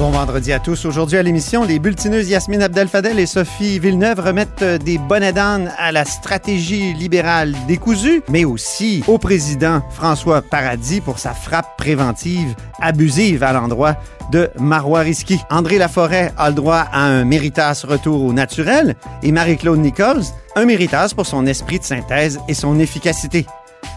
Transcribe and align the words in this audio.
Bon 0.00 0.08
vendredi 0.08 0.50
à 0.54 0.58
tous. 0.58 0.86
Aujourd'hui 0.86 1.18
à 1.18 1.22
l'émission, 1.22 1.62
les 1.62 1.78
bulletineuses 1.78 2.30
Yasmine 2.30 2.62
Abdel-Fadel 2.62 3.18
et 3.18 3.26
Sophie 3.26 3.78
Villeneuve 3.78 4.20
remettent 4.20 4.62
euh, 4.62 4.78
des 4.78 4.96
bonnets 4.96 5.34
d'âne 5.34 5.70
à 5.76 5.92
la 5.92 6.06
stratégie 6.06 6.94
libérale 6.94 7.54
décousue, 7.68 8.22
mais 8.30 8.46
aussi 8.46 9.04
au 9.08 9.18
président 9.18 9.82
François 9.90 10.40
Paradis 10.40 11.02
pour 11.02 11.18
sa 11.18 11.34
frappe 11.34 11.76
préventive 11.76 12.54
abusive 12.80 13.42
à 13.42 13.52
l'endroit 13.52 13.96
de 14.32 14.48
Marois 14.58 15.00
Risky. 15.00 15.38
André 15.50 15.76
Laforêt 15.76 16.32
a 16.38 16.48
le 16.48 16.54
droit 16.54 16.86
à 16.90 17.02
un 17.02 17.26
méritas 17.26 17.84
retour 17.86 18.24
au 18.24 18.32
naturel 18.32 18.96
et 19.22 19.32
Marie-Claude 19.32 19.80
Nichols 19.80 20.22
un 20.56 20.64
méritas 20.64 21.12
pour 21.14 21.26
son 21.26 21.44
esprit 21.44 21.78
de 21.78 21.84
synthèse 21.84 22.40
et 22.48 22.54
son 22.54 22.78
efficacité. 22.78 23.44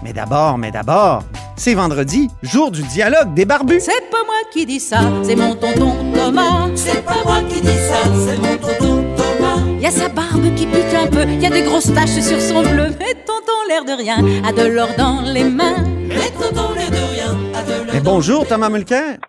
Mais 0.04 0.12
d'abord, 0.12 0.58
mais 0.58 0.70
d'abord, 0.70 1.24
c'est 1.56 1.76
vendredi, 1.76 2.30
jour 2.42 2.72
du 2.72 2.82
dialogue 2.84 3.34
des 3.34 3.46
barbus. 3.46 3.80
C'est 3.80 4.10
pas 4.12 4.24
moi 4.26 4.36
qui 4.52 4.66
dis 4.66 4.82
ça, 4.82 5.00
c'est 5.24 5.38
mon 5.38 5.56
tonton 5.56 5.96
Thomas. 6.14 6.68
C'est 6.76 7.06
pas 7.06 7.24
moi 7.24 7.38
qui 7.48 7.62
dis 7.62 7.70
ça, 7.70 8.04
c'est 8.26 8.38
mon 8.38 8.58
tonton 8.58 9.06
Thomas. 9.16 9.80
Y 9.80 9.86
a 9.86 9.92
sa 9.92 10.10
barbe 10.10 10.54
qui 10.56 10.66
pique 10.66 10.94
un 10.94 11.08
peu, 11.08 11.24
y 11.24 11.46
a 11.46 11.50
des 11.50 11.64
grosses 11.64 11.94
taches 11.94 12.20
sur 12.20 12.42
son 12.42 12.64
bleu. 12.64 12.88
Mais 13.00 13.14
tonton, 13.26 13.54
l'air 13.70 13.86
de 13.86 13.98
rien, 13.98 14.18
a 14.46 14.52
de 14.52 14.68
l'or 14.68 14.90
dans 14.98 15.22
les 15.22 15.46
mains. 15.46 15.86
Mais 16.10 16.32
tonton, 16.38 16.74
l'air 16.76 16.92
de 16.92 17.14
rien, 17.14 17.38
a 17.56 17.64
de 17.64 17.86
l'or 17.86 17.94
Mais 17.94 18.02
bonjour 18.02 18.46
Thomas 18.46 18.70
Mulcair. 18.70 19.20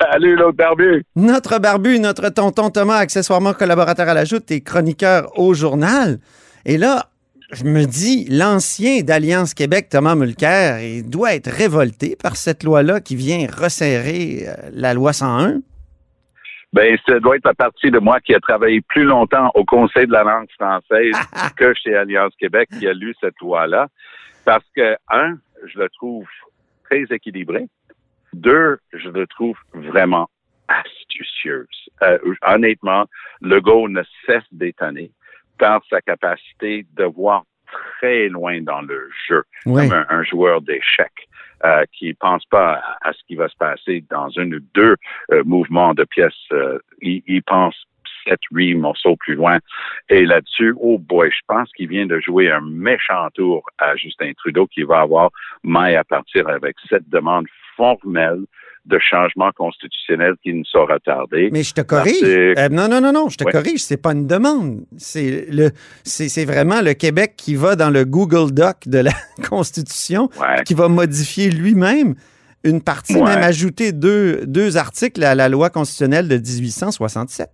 Salut 0.00 0.34
l'autre 0.34 0.56
barbu. 0.56 1.04
Notre 1.14 1.60
barbu, 1.60 2.00
notre 2.00 2.28
tonton 2.30 2.70
Thomas, 2.70 2.96
accessoirement 2.96 3.52
collaborateur 3.52 4.08
à 4.08 4.14
la 4.14 4.24
Joute 4.24 4.50
et 4.50 4.62
chroniqueur 4.62 5.30
au 5.38 5.54
journal. 5.54 6.18
Et 6.64 6.76
là, 6.76 7.10
je 7.52 7.64
me 7.64 7.84
dis, 7.84 8.26
l'ancien 8.30 9.02
d'Alliance 9.02 9.54
Québec, 9.54 9.88
Thomas 9.90 10.14
Mulcair, 10.14 10.80
il 10.80 11.08
doit 11.08 11.34
être 11.34 11.50
révolté 11.50 12.16
par 12.20 12.36
cette 12.36 12.62
loi-là 12.62 13.00
qui 13.00 13.16
vient 13.16 13.46
resserrer 13.46 14.48
euh, 14.48 14.70
la 14.72 14.94
loi 14.94 15.12
101. 15.12 15.60
Ben, 16.72 16.96
ça 17.06 17.18
doit 17.18 17.36
être 17.36 17.44
la 17.44 17.54
partie 17.54 17.90
de 17.90 17.98
moi 17.98 18.20
qui 18.20 18.34
a 18.34 18.40
travaillé 18.40 18.80
plus 18.80 19.02
longtemps 19.02 19.50
au 19.54 19.64
Conseil 19.64 20.06
de 20.06 20.12
la 20.12 20.22
langue 20.22 20.48
française 20.52 21.16
que 21.56 21.74
chez 21.74 21.96
Alliance 21.96 22.32
Québec 22.38 22.68
qui 22.78 22.86
a 22.86 22.92
lu 22.92 23.14
cette 23.20 23.38
loi-là. 23.40 23.88
Parce 24.44 24.64
que, 24.76 24.96
un, 25.10 25.36
je 25.66 25.78
le 25.78 25.88
trouve 25.90 26.26
très 26.84 27.02
équilibré. 27.10 27.66
Deux, 28.32 28.78
je 28.92 29.08
le 29.08 29.26
trouve 29.26 29.56
vraiment 29.74 30.30
astucieuse. 30.68 31.66
Euh, 32.02 32.18
honnêtement, 32.46 33.06
Legault 33.40 33.88
ne 33.88 34.02
cesse 34.24 34.44
d'étonner 34.52 35.10
par 35.60 35.80
sa 35.88 36.00
capacité 36.00 36.84
de 36.96 37.04
voir 37.04 37.44
très 38.00 38.28
loin 38.28 38.60
dans 38.62 38.82
le 38.82 38.98
jeu, 39.28 39.42
Oui. 39.66 39.88
comme 39.88 39.98
un, 39.98 40.06
un 40.08 40.24
joueur 40.24 40.60
d'échecs 40.60 41.28
euh, 41.64 41.84
qui 41.92 42.14
pense 42.14 42.44
pas 42.46 42.68
à, 42.74 43.08
à 43.08 43.12
ce 43.12 43.20
qui 43.28 43.36
va 43.36 43.48
se 43.48 43.56
passer 43.56 44.02
dans 44.10 44.28
un 44.38 44.50
ou 44.50 44.60
deux 44.74 44.96
euh, 45.32 45.42
mouvements 45.44 45.94
de 45.94 46.04
pièces. 46.04 46.32
euh, 46.52 46.78
il, 47.00 47.22
il 47.28 47.42
pense 47.44 47.76
sept, 48.24 48.40
huit 48.50 48.74
morceaux 48.74 49.16
plus 49.16 49.34
loin. 49.34 49.58
Et 50.08 50.24
là-dessus, 50.26 50.74
oh 50.78 50.98
boy, 50.98 51.30
je 51.30 51.40
pense 51.46 51.70
qu'il 51.72 51.88
vient 51.88 52.06
de 52.06 52.18
jouer 52.20 52.50
un 52.50 52.60
méchant 52.62 53.28
tour 53.34 53.62
à 53.78 53.94
Justin 53.96 54.32
Trudeau 54.38 54.66
qui 54.66 54.82
va 54.82 55.00
avoir 55.00 55.30
maille 55.62 55.96
à 55.96 56.04
partir 56.04 56.48
avec 56.48 56.76
cette 56.88 57.08
demande 57.08 57.46
formelle 57.76 58.44
de 58.86 58.98
changement 58.98 59.50
constitutionnel 59.56 60.34
qui 60.42 60.52
ne 60.54 60.64
saura 60.64 60.98
tarder. 61.00 61.50
Mais 61.52 61.62
je 61.62 61.74
te 61.74 61.80
corrige. 61.82 62.16
Euh, 62.22 62.68
non, 62.70 62.88
non, 62.88 63.00
non, 63.00 63.12
non, 63.12 63.28
je 63.28 63.36
te 63.36 63.44
Ouais. 63.44 63.52
corrige. 63.52 63.80
C'est 63.82 63.96
pas 63.98 64.12
une 64.12 64.26
demande. 64.26 64.84
C'est 64.96 65.46
le, 65.50 65.70
c'est 66.02 66.28
c'est 66.28 66.44
vraiment 66.44 66.80
le 66.80 66.94
Québec 66.94 67.34
qui 67.36 67.54
va 67.54 67.76
dans 67.76 67.90
le 67.90 68.04
Google 68.04 68.52
Doc 68.52 68.86
de 68.86 68.98
la 68.98 69.12
Constitution, 69.48 70.28
Ouais. 70.40 70.62
qui 70.64 70.74
va 70.74 70.88
modifier 70.88 71.50
lui-même 71.50 72.14
une 72.64 72.80
partie, 72.82 73.16
Ouais. 73.16 73.22
même 73.36 73.42
ajouter 73.42 73.92
deux, 73.92 74.44
deux 74.46 74.76
articles 74.76 75.22
à 75.24 75.34
la 75.34 75.48
loi 75.48 75.70
constitutionnelle 75.70 76.28
de 76.28 76.36
1867. 76.36 77.48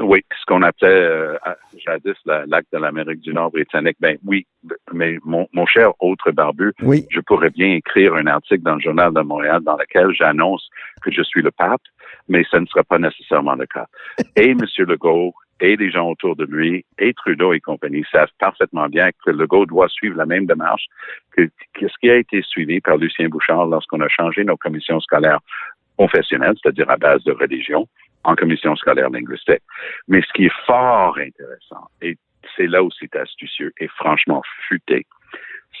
Oui, 0.00 0.24
ce 0.38 0.46
qu'on 0.46 0.62
appelait 0.62 0.88
euh, 0.88 1.36
jadis 1.84 2.14
la- 2.24 2.46
l'acte 2.46 2.72
de 2.72 2.78
l'Amérique 2.78 3.20
du 3.20 3.34
Nord 3.34 3.50
britannique. 3.50 3.96
Ben 4.00 4.16
oui, 4.26 4.46
mais 4.92 5.18
mon, 5.24 5.46
mon 5.52 5.66
cher 5.66 5.90
autre 6.00 6.30
barbu, 6.30 6.72
Oui. 6.82 7.06
je 7.10 7.20
pourrais 7.20 7.50
bien 7.50 7.74
écrire 7.74 8.14
un 8.14 8.26
article 8.26 8.62
dans 8.62 8.76
le 8.76 8.80
Journal 8.80 9.12
de 9.12 9.20
Montréal 9.20 9.60
dans 9.62 9.76
lequel 9.76 10.08
j'annonce 10.14 10.68
que 11.02 11.10
je 11.12 11.22
suis 11.22 11.42
le 11.42 11.50
pape, 11.50 11.82
mais 12.28 12.44
ce 12.50 12.56
ne 12.56 12.66
sera 12.66 12.82
pas 12.82 12.98
nécessairement 12.98 13.54
le 13.56 13.66
cas. 13.66 13.86
Et 14.36 14.50
M. 14.52 14.60
Legault 14.78 15.34
et 15.62 15.76
les 15.76 15.90
gens 15.90 16.08
autour 16.08 16.34
de 16.36 16.46
lui 16.46 16.86
et 16.98 17.12
Trudeau 17.12 17.52
et 17.52 17.60
compagnie 17.60 18.02
savent 18.10 18.30
parfaitement 18.38 18.88
bien 18.88 19.10
que 19.22 19.30
Legault 19.30 19.66
doit 19.66 19.88
suivre 19.90 20.16
la 20.16 20.24
même 20.24 20.46
démarche 20.46 20.86
que, 21.36 21.42
que 21.74 21.86
ce 21.86 21.94
qui 22.00 22.08
a 22.10 22.16
été 22.16 22.40
suivi 22.40 22.80
par 22.80 22.96
Lucien 22.96 23.28
Bouchard 23.28 23.66
lorsqu'on 23.66 24.00
a 24.00 24.08
changé 24.08 24.42
nos 24.44 24.56
commissions 24.56 24.98
scolaires 25.00 25.40
confessionnelles, 25.98 26.54
c'est-à-dire 26.62 26.88
à 26.88 26.96
base 26.96 27.22
de 27.24 27.32
religion, 27.32 27.86
en 28.24 28.34
commission 28.34 28.76
scolaire 28.76 29.10
linguistique. 29.10 29.62
Mais 30.08 30.20
ce 30.22 30.32
qui 30.34 30.46
est 30.46 30.52
fort 30.66 31.16
intéressant, 31.18 31.88
et 32.02 32.16
c'est 32.56 32.66
là 32.66 32.82
où 32.82 32.88
c'est 32.98 33.14
astucieux 33.16 33.72
et 33.78 33.88
franchement 33.88 34.42
futé, 34.68 35.06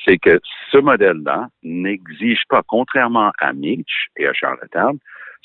c'est 0.04 0.18
que 0.18 0.40
ce 0.72 0.78
modèle-là 0.78 1.48
n'exige 1.62 2.42
pas, 2.48 2.62
contrairement 2.66 3.32
à 3.40 3.52
Mitch 3.52 4.06
et 4.16 4.26
à 4.26 4.32
Charlottetown, 4.32 4.98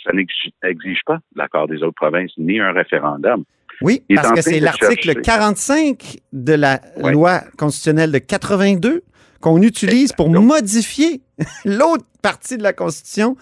ça 0.03 0.11
n'exige 0.13 1.01
pas 1.05 1.19
l'accord 1.35 1.67
des 1.67 1.81
autres 1.83 1.95
provinces 1.95 2.31
ni 2.37 2.59
un 2.59 2.71
référendum. 2.71 3.43
Oui, 3.81 4.03
parce 4.15 4.31
que 4.31 4.41
c'est 4.41 4.59
l'article 4.61 5.03
chercher. 5.03 5.21
45 5.21 6.17
de 6.31 6.53
la 6.53 6.79
Ouais. 6.97 7.11
loi 7.11 7.41
constitutionnelle 7.57 8.11
de 8.11 8.19
82 8.19 9.01
qu'on 9.41 9.61
utilise 9.61 10.13
pour 10.13 10.29
modifier 10.29 11.21
l'autre 11.65 12.05
partie 12.23 12.57
de 12.57 12.63
la 12.63 12.71
Constitution, 12.73 13.35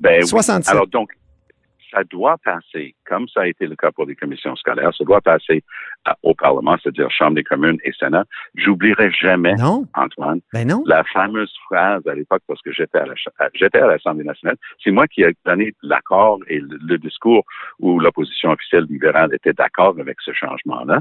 Ben 0.00 0.20
oui. 0.22 0.26
67. 0.28 0.72
Alors 0.72 0.86
donc, 0.86 1.10
ça 1.90 2.04
doit 2.04 2.36
passer, 2.44 2.94
comme 3.06 3.26
ça 3.28 3.42
a 3.42 3.46
été 3.46 3.66
le 3.66 3.76
cas 3.76 3.90
pour 3.90 4.06
les 4.06 4.14
commissions 4.14 4.54
scolaires, 4.56 4.92
ça 4.96 5.04
doit 5.04 5.20
passer 5.20 5.62
à- 6.04 6.16
au 6.22 6.34
Parlement, 6.34 6.76
c'est-à-dire 6.82 7.10
Chambre 7.10 7.34
des 7.34 7.44
communes 7.44 7.78
et 7.84 7.92
Sénat. 7.92 8.24
J'oublierai 8.54 9.10
jamais, 9.12 9.54
non, 9.56 9.86
Antoine, 9.94 10.40
ben 10.52 10.66
non. 10.68 10.82
la 10.86 11.02
fameuse 11.04 11.52
phrase 11.66 12.06
à 12.06 12.14
l'époque, 12.14 12.42
parce 12.46 12.62
que 12.62 12.72
j'étais 12.72 12.98
à 12.98 13.06
la 13.06 13.16
cha- 13.16 13.32
à- 13.38 13.48
j'étais 13.54 13.78
à 13.80 13.86
l'Assemblée 13.86 14.24
nationale, 14.24 14.56
c'est 14.82 14.90
moi 14.90 15.06
qui 15.08 15.22
ai 15.22 15.34
donné 15.44 15.74
l'accord 15.82 16.38
et 16.48 16.60
le, 16.60 16.78
le 16.86 16.98
discours 16.98 17.44
où 17.78 17.98
l'opposition 18.00 18.50
officielle 18.50 18.84
libérale 18.84 19.34
était 19.34 19.52
d'accord 19.52 19.94
avec 19.98 20.20
ce 20.20 20.32
changement-là. 20.32 21.00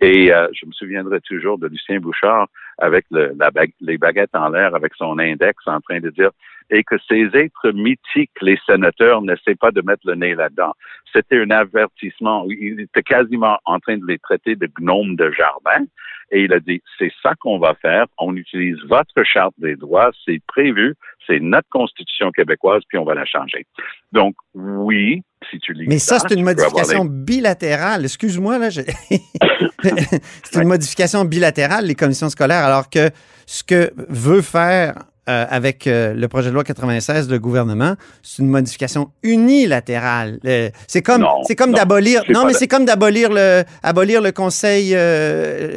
Et 0.00 0.32
euh, 0.32 0.46
je 0.52 0.66
me 0.66 0.72
souviendrai 0.72 1.20
toujours 1.20 1.58
de 1.58 1.66
Lucien 1.68 1.98
Bouchard 1.98 2.46
avec 2.78 3.04
le- 3.10 3.32
la 3.38 3.50
bague- 3.50 3.72
les 3.80 3.98
baguettes 3.98 4.34
en 4.34 4.48
l'air, 4.48 4.74
avec 4.74 4.92
son 4.96 5.18
index, 5.18 5.56
en 5.66 5.80
train 5.80 6.00
de 6.00 6.10
dire 6.10 6.30
et 6.70 6.84
que 6.84 6.96
ces 7.08 7.30
êtres 7.34 7.70
mythiques, 7.72 8.30
les 8.42 8.58
sénateurs, 8.66 9.22
n'essaient 9.22 9.54
pas 9.54 9.70
de 9.70 9.80
mettre 9.80 10.02
le 10.04 10.14
nez 10.16 10.34
là-dedans. 10.34 10.74
C'était 11.14 11.40
un 11.40 11.50
avertissement. 11.50 12.44
Il 12.50 12.78
était 12.80 13.02
quasiment 13.02 13.58
en 13.64 13.78
train 13.80 13.96
de 13.96 14.04
les 14.06 14.18
traiter 14.18 14.54
de 14.54 14.68
gnomes 14.78 15.16
de 15.16 15.30
jardin. 15.30 15.86
Et 16.30 16.42
il 16.42 16.52
a 16.52 16.60
dit, 16.60 16.82
c'est 16.98 17.10
ça 17.22 17.32
qu'on 17.40 17.58
va 17.58 17.72
faire. 17.80 18.04
On 18.18 18.36
utilise 18.36 18.76
votre 18.86 19.22
charte 19.24 19.54
des 19.56 19.76
droits. 19.76 20.10
C'est 20.26 20.42
prévu. 20.46 20.94
C'est 21.26 21.40
notre 21.40 21.68
constitution 21.70 22.30
québécoise, 22.32 22.82
puis 22.86 22.98
on 22.98 23.04
va 23.04 23.14
la 23.14 23.24
changer. 23.24 23.64
Donc, 24.12 24.34
oui, 24.54 25.22
si 25.50 25.58
tu 25.60 25.72
lis 25.72 25.86
Mais 25.88 25.98
ça, 25.98 26.18
c'est 26.18 26.34
une 26.34 26.44
modification 26.44 27.04
les- 27.04 27.08
bilatérale. 27.10 28.02
Excuse-moi, 28.04 28.58
là. 28.58 28.68
je- 28.68 28.82
c'est 30.42 30.60
une 30.60 30.68
modification 30.68 31.24
bilatérale, 31.24 31.86
les 31.86 31.94
commissions 31.94 32.28
scolaires, 32.28 32.64
alors 32.64 32.90
que 32.90 33.10
ce 33.46 33.62
que 33.62 33.92
veut 34.08 34.42
faire 34.42 34.94
euh, 35.28 35.44
avec 35.50 35.86
euh, 35.86 36.14
le 36.14 36.26
projet 36.26 36.48
de 36.48 36.54
loi 36.54 36.64
96 36.64 37.30
le 37.30 37.38
gouvernement, 37.38 37.94
c'est 38.22 38.42
une 38.42 38.48
modification 38.48 39.10
unilatérale. 39.22 40.38
Euh, 40.46 40.70
c'est 40.86 41.02
comme, 41.02 41.20
Non, 41.20 41.42
c'est 41.44 41.54
comme 41.54 41.70
non, 41.70 41.76
d'abolir. 41.76 42.22
Non, 42.30 42.46
mais 42.46 42.54
c'est 42.54 42.68
comme 42.68 42.86
d'abolir 42.86 43.30
le, 43.30 43.62
abolir 43.82 44.22
le 44.22 44.32
Conseil 44.32 44.94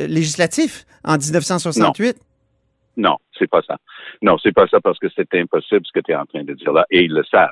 législatif 0.08 0.86
en 1.04 1.18
1968. 1.18 2.18
Non, 2.98 3.18
c'est 3.38 3.50
pas 3.50 3.62
ça. 3.68 3.78
Non, 4.22 4.38
c'est 4.42 4.54
pas 4.54 4.68
ça 4.68 4.80
parce 4.80 5.00
que 5.00 5.08
c'est 5.16 5.34
impossible 5.36 5.82
ce 5.86 5.92
que 5.92 6.04
tu 6.04 6.12
es 6.12 6.16
en 6.16 6.26
train 6.26 6.44
de 6.44 6.54
dire 6.54 6.72
là, 6.72 6.86
et 6.90 7.02
ils 7.04 7.14
le 7.14 7.24
savent. 7.24 7.50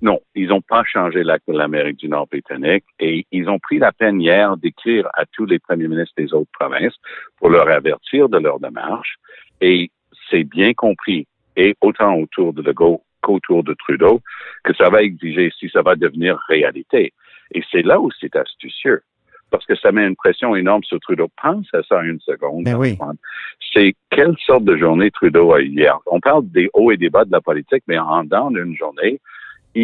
Non, 0.00 0.20
ils 0.34 0.48
n'ont 0.48 0.60
pas 0.60 0.84
changé 0.84 1.24
l'acte 1.24 1.48
de 1.48 1.56
l'Amérique 1.56 1.98
du 1.98 2.08
Nord 2.08 2.28
britannique 2.28 2.84
et 3.00 3.26
ils 3.32 3.48
ont 3.48 3.58
pris 3.58 3.78
la 3.78 3.90
peine 3.90 4.20
hier 4.20 4.56
d'écrire 4.56 5.08
à 5.14 5.24
tous 5.26 5.44
les 5.44 5.58
premiers 5.58 5.88
ministres 5.88 6.14
des 6.16 6.32
autres 6.32 6.50
provinces 6.52 6.94
pour 7.36 7.50
leur 7.50 7.68
avertir 7.68 8.28
de 8.28 8.38
leur 8.38 8.60
démarche. 8.60 9.16
Et 9.60 9.90
c'est 10.30 10.44
bien 10.44 10.72
compris, 10.72 11.26
et 11.56 11.74
autant 11.80 12.14
autour 12.14 12.52
de 12.52 12.62
Legault 12.62 13.02
qu'autour 13.22 13.64
de 13.64 13.74
Trudeau, 13.74 14.20
que 14.62 14.72
ça 14.74 14.88
va 14.88 15.02
exiger 15.02 15.50
si 15.58 15.68
ça 15.70 15.82
va 15.82 15.96
devenir 15.96 16.38
réalité. 16.48 17.12
Et 17.52 17.62
c'est 17.72 17.82
là 17.82 17.98
où 17.98 18.10
c'est 18.20 18.36
astucieux 18.36 19.02
parce 19.50 19.64
que 19.64 19.74
ça 19.76 19.92
met 19.92 20.06
une 20.06 20.16
pression 20.16 20.54
énorme 20.54 20.84
sur 20.84 21.00
Trudeau. 21.00 21.28
Pense 21.42 21.66
à 21.72 21.82
ça 21.82 22.02
une 22.02 22.20
seconde. 22.20 22.64
Ben 22.64 22.76
oui. 22.76 22.98
C'est 23.72 23.94
quelle 24.10 24.36
sorte 24.44 24.64
de 24.64 24.76
journée 24.76 25.10
Trudeau 25.10 25.52
a 25.52 25.60
eu 25.60 25.68
hier? 25.68 25.98
On 26.06 26.20
parle 26.20 26.48
des 26.50 26.68
hauts 26.74 26.90
et 26.90 26.96
des 26.96 27.10
bas 27.10 27.24
de 27.24 27.32
la 27.32 27.40
politique, 27.40 27.82
mais 27.86 27.98
en 27.98 28.24
dans 28.24 28.50
une 28.50 28.76
journée, 28.76 29.20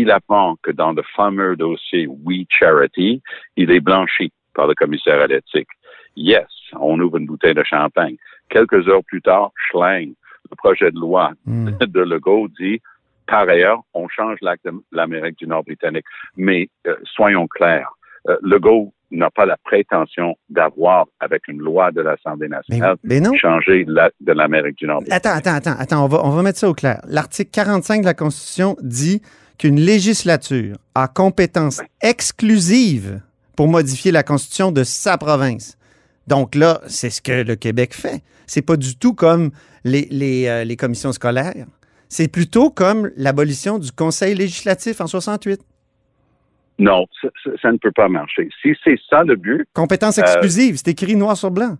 il 0.00 0.10
apprend 0.10 0.56
que 0.62 0.70
dans 0.70 0.92
le 0.92 1.02
fameux 1.14 1.56
dossier 1.56 2.06
We 2.06 2.46
Charity, 2.48 3.22
il 3.56 3.70
est 3.70 3.80
blanchi 3.80 4.32
par 4.54 4.66
le 4.66 4.74
commissaire 4.74 5.20
à 5.20 5.26
l'éthique. 5.26 5.68
Yes, 6.16 6.46
on 6.78 6.98
ouvre 7.00 7.18
une 7.18 7.26
bouteille 7.26 7.54
de 7.54 7.64
champagne. 7.64 8.16
Quelques 8.48 8.88
heures 8.88 9.04
plus 9.04 9.22
tard, 9.22 9.52
schling, 9.70 10.14
le 10.50 10.56
projet 10.56 10.90
de 10.90 10.98
loi 10.98 11.32
Hmm. 11.46 11.70
de 11.80 12.00
Legault 12.00 12.48
dit 12.58 12.80
par 13.26 13.48
ailleurs, 13.48 13.80
on 13.94 14.06
change 14.08 14.36
l'acte 14.42 14.66
de 14.66 14.72
l'Amérique 14.92 15.38
du 15.38 15.46
Nord 15.46 15.64
britannique. 15.64 16.04
Mais 16.36 16.68
euh, 16.86 16.94
soyons 17.04 17.46
clairs, 17.46 17.90
euh, 18.28 18.36
Legault 18.42 18.92
n'a 19.10 19.30
pas 19.30 19.46
la 19.46 19.56
prétention 19.56 20.36
d'avoir, 20.50 21.06
avec 21.20 21.48
une 21.48 21.58
loi 21.58 21.90
de 21.90 22.02
l'Assemblée 22.02 22.48
nationale, 22.48 22.96
mais 23.02 23.22
changé 23.38 23.84
l'acte 23.86 24.16
de 24.20 24.32
l'Amérique 24.32 24.76
du 24.76 24.86
Nord. 24.86 25.02
Attends, 25.10 25.30
attends, 25.34 25.54
attends, 25.54 25.76
attends, 25.78 26.04
on 26.04 26.08
va, 26.08 26.24
on 26.24 26.30
va 26.30 26.42
mettre 26.42 26.58
ça 26.58 26.68
au 26.68 26.74
clair. 26.74 27.00
L'article 27.08 27.50
45 27.50 28.00
de 28.00 28.06
la 28.06 28.14
Constitution 28.14 28.76
dit 28.82 29.22
qu'une 29.58 29.80
législature 29.80 30.76
a 30.94 31.08
compétence 31.08 31.80
exclusive 32.02 33.20
pour 33.56 33.68
modifier 33.68 34.10
la 34.12 34.22
Constitution 34.22 34.72
de 34.72 34.82
sa 34.84 35.16
province. 35.18 35.78
Donc 36.26 36.54
là, 36.54 36.80
c'est 36.86 37.10
ce 37.10 37.20
que 37.22 37.42
le 37.42 37.54
Québec 37.56 37.94
fait. 37.94 38.22
C'est 38.46 38.62
pas 38.62 38.76
du 38.76 38.96
tout 38.96 39.14
comme 39.14 39.50
les, 39.84 40.06
les, 40.10 40.46
euh, 40.48 40.64
les 40.64 40.76
commissions 40.76 41.12
scolaires. 41.12 41.66
C'est 42.08 42.28
plutôt 42.28 42.70
comme 42.70 43.10
l'abolition 43.16 43.78
du 43.78 43.92
Conseil 43.92 44.34
législatif 44.34 45.00
en 45.00 45.06
68. 45.06 45.60
Non, 46.78 47.06
ça, 47.22 47.28
ça- 47.44 47.50
ça 47.62 47.72
ne 47.72 47.78
peut 47.78 47.92
pas 47.92 48.08
marcher. 48.08 48.48
Si 48.60 48.74
c'est 48.82 48.98
ça 49.08 49.22
le 49.22 49.36
but, 49.36 49.64
Compétence 49.74 50.18
Euh, 50.18 50.22
exclusive, 50.22 50.76
c'est 50.76 50.88
écrit 50.90 51.14
noir 51.14 51.36
sur 51.36 51.50
blanc. 51.50 51.76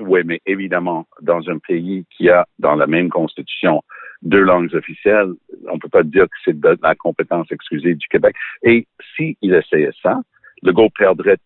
Oui, 0.00 0.20
mais 0.24 0.40
évidemment, 0.46 1.06
dans 1.22 1.48
un 1.48 1.58
pays 1.58 2.04
qui 2.16 2.28
a 2.28 2.46
dans 2.58 2.74
la 2.74 2.86
même 2.86 3.08
constitution 3.10 3.82
deux 4.22 4.40
langues 4.42 4.74
officielles, 4.74 5.32
on 5.70 5.74
ne 5.74 5.78
peut 5.78 5.88
pas 5.88 6.02
dire 6.02 6.24
que 6.24 6.36
c'est 6.44 6.58
de 6.58 6.76
la 6.82 6.94
compétence 6.94 7.50
exclusive 7.52 7.96
du 7.96 8.08
Québec. 8.08 8.34
Et 8.62 8.86
s'il 9.16 9.36
essayait 9.42 9.92
ça, 10.02 10.20
Legault 10.62 10.90
perdrait 10.98 11.36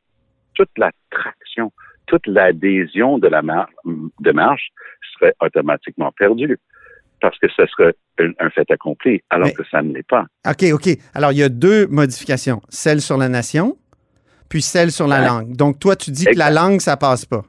toute 0.55 0.71
la 0.79 0.91
traction, 1.11 1.71
toute 2.07 2.27
l'adhésion 2.27 3.19
de 3.19 3.29
la 3.29 3.43
mar- 3.43 3.69
démarche 4.21 4.69
serait 5.15 5.35
automatiquement 5.41 6.13
perdue 6.13 6.59
parce 7.21 7.39
que 7.39 7.47
ce 7.57 7.65
serait 7.67 7.95
un, 8.19 8.51
fait 8.51 8.69
accompli, 8.71 9.23
alors 9.31 9.47
Mais- 9.49 9.55
que 9.55 9.63
ça 9.71 9.81
ne 9.83 9.93
l'est 9.95 10.07
pas. 10.09 10.27
OK, 10.49 10.65
OK. 10.73 10.89
Alors, 11.15 11.33
il 11.33 11.39
y 11.39 11.43
a 11.43 11.49
deux 11.49 11.87
modifications. 11.87 12.61
Celle 12.69 13.01
sur 13.01 13.17
la 13.17 13.29
nation, 13.29 13.77
puis 14.49 14.61
celle 14.61 14.91
sur 14.91 15.07
la 15.07 15.21
Ouais. 15.21 15.27
langue. 15.27 15.57
Donc, 15.57 15.79
toi, 15.79 15.95
tu 15.95 16.11
dis 16.11 16.25
que 16.25 16.37
la 16.39 16.51
langue, 16.51 16.81
ça 16.81 16.97
passe 16.97 17.25
pas. 17.25 17.43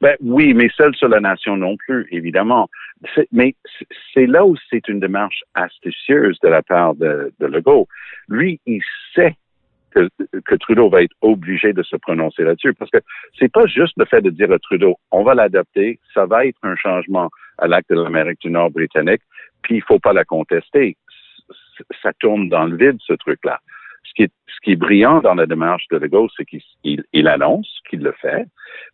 Ben 0.00 0.16
oui, 0.20 0.54
mais 0.54 0.68
seul 0.76 0.94
sur 0.94 1.08
la 1.08 1.20
nation 1.20 1.56
non 1.56 1.76
plus, 1.76 2.06
évidemment. 2.10 2.68
Mais 3.32 3.54
c'est 4.12 4.26
là 4.26 4.44
où 4.44 4.56
c'est 4.70 4.88
une 4.88 5.00
démarche 5.00 5.42
astucieuse 5.54 6.38
de 6.42 6.48
la 6.48 6.62
part 6.62 6.94
de, 6.94 7.32
Legault. 7.40 7.86
Lui, 8.28 8.60
il 8.66 8.82
sait 9.14 9.34
que, 9.92 10.54
Trudeau 10.56 10.90
va 10.90 11.02
être 11.02 11.14
obligé 11.22 11.72
de 11.72 11.82
se 11.82 11.96
prononcer 11.96 12.44
là-dessus, 12.44 12.74
parce 12.74 12.90
que 12.90 12.98
c'est 13.38 13.50
pas 13.50 13.66
juste 13.66 13.94
le 13.96 14.04
fait 14.04 14.20
de 14.20 14.30
dire 14.30 14.52
à 14.52 14.58
Trudeau, 14.58 14.96
on 15.10 15.22
va 15.22 15.34
l'adopter, 15.34 15.98
ça 16.14 16.26
va 16.26 16.46
être 16.46 16.58
un 16.62 16.76
changement 16.76 17.30
à 17.58 17.66
l'acte 17.66 17.90
de 17.90 18.00
l'Amérique 18.00 18.40
du 18.40 18.50
Nord 18.50 18.70
britannique, 18.70 19.22
puis 19.62 19.76
il 19.76 19.82
faut 19.82 19.98
pas 19.98 20.12
la 20.12 20.24
contester. 20.24 20.96
Ça 22.02 22.12
tourne 22.20 22.48
dans 22.48 22.66
le 22.66 22.76
vide, 22.76 22.98
ce 23.00 23.14
truc-là. 23.14 23.58
Ce 24.04 24.12
qui, 24.14 24.72
est, 24.72 24.76
brillant 24.76 25.20
dans 25.20 25.34
la 25.34 25.46
démarche 25.46 25.86
de 25.90 25.96
Legault, 25.96 26.28
c'est 26.36 26.44
qu'il 26.44 26.60
il- 26.82 27.04
il 27.12 27.28
annonce 27.28 27.80
qu'il 27.88 28.00
le 28.00 28.12
fait, 28.12 28.46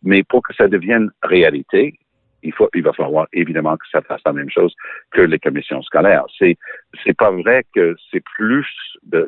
mais 0.03 0.23
pour 0.23 0.43
que 0.43 0.53
ça 0.53 0.67
devienne 0.67 1.09
réalité, 1.23 1.97
il, 2.45 2.53
faut, 2.53 2.69
il 2.73 2.83
va 2.83 2.93
falloir 2.93 3.27
évidemment 3.33 3.75
que 3.75 3.85
ça 3.91 4.01
fasse 4.01 4.21
la 4.25 4.33
même 4.33 4.49
chose 4.49 4.73
que 5.11 5.21
les 5.21 5.39
commissions 5.39 5.81
scolaires. 5.81 6.25
C'est 6.37 6.57
c'est 7.03 7.17
pas 7.17 7.31
vrai 7.31 7.65
que 7.75 7.95
c'est 8.11 8.23
plus 8.35 8.67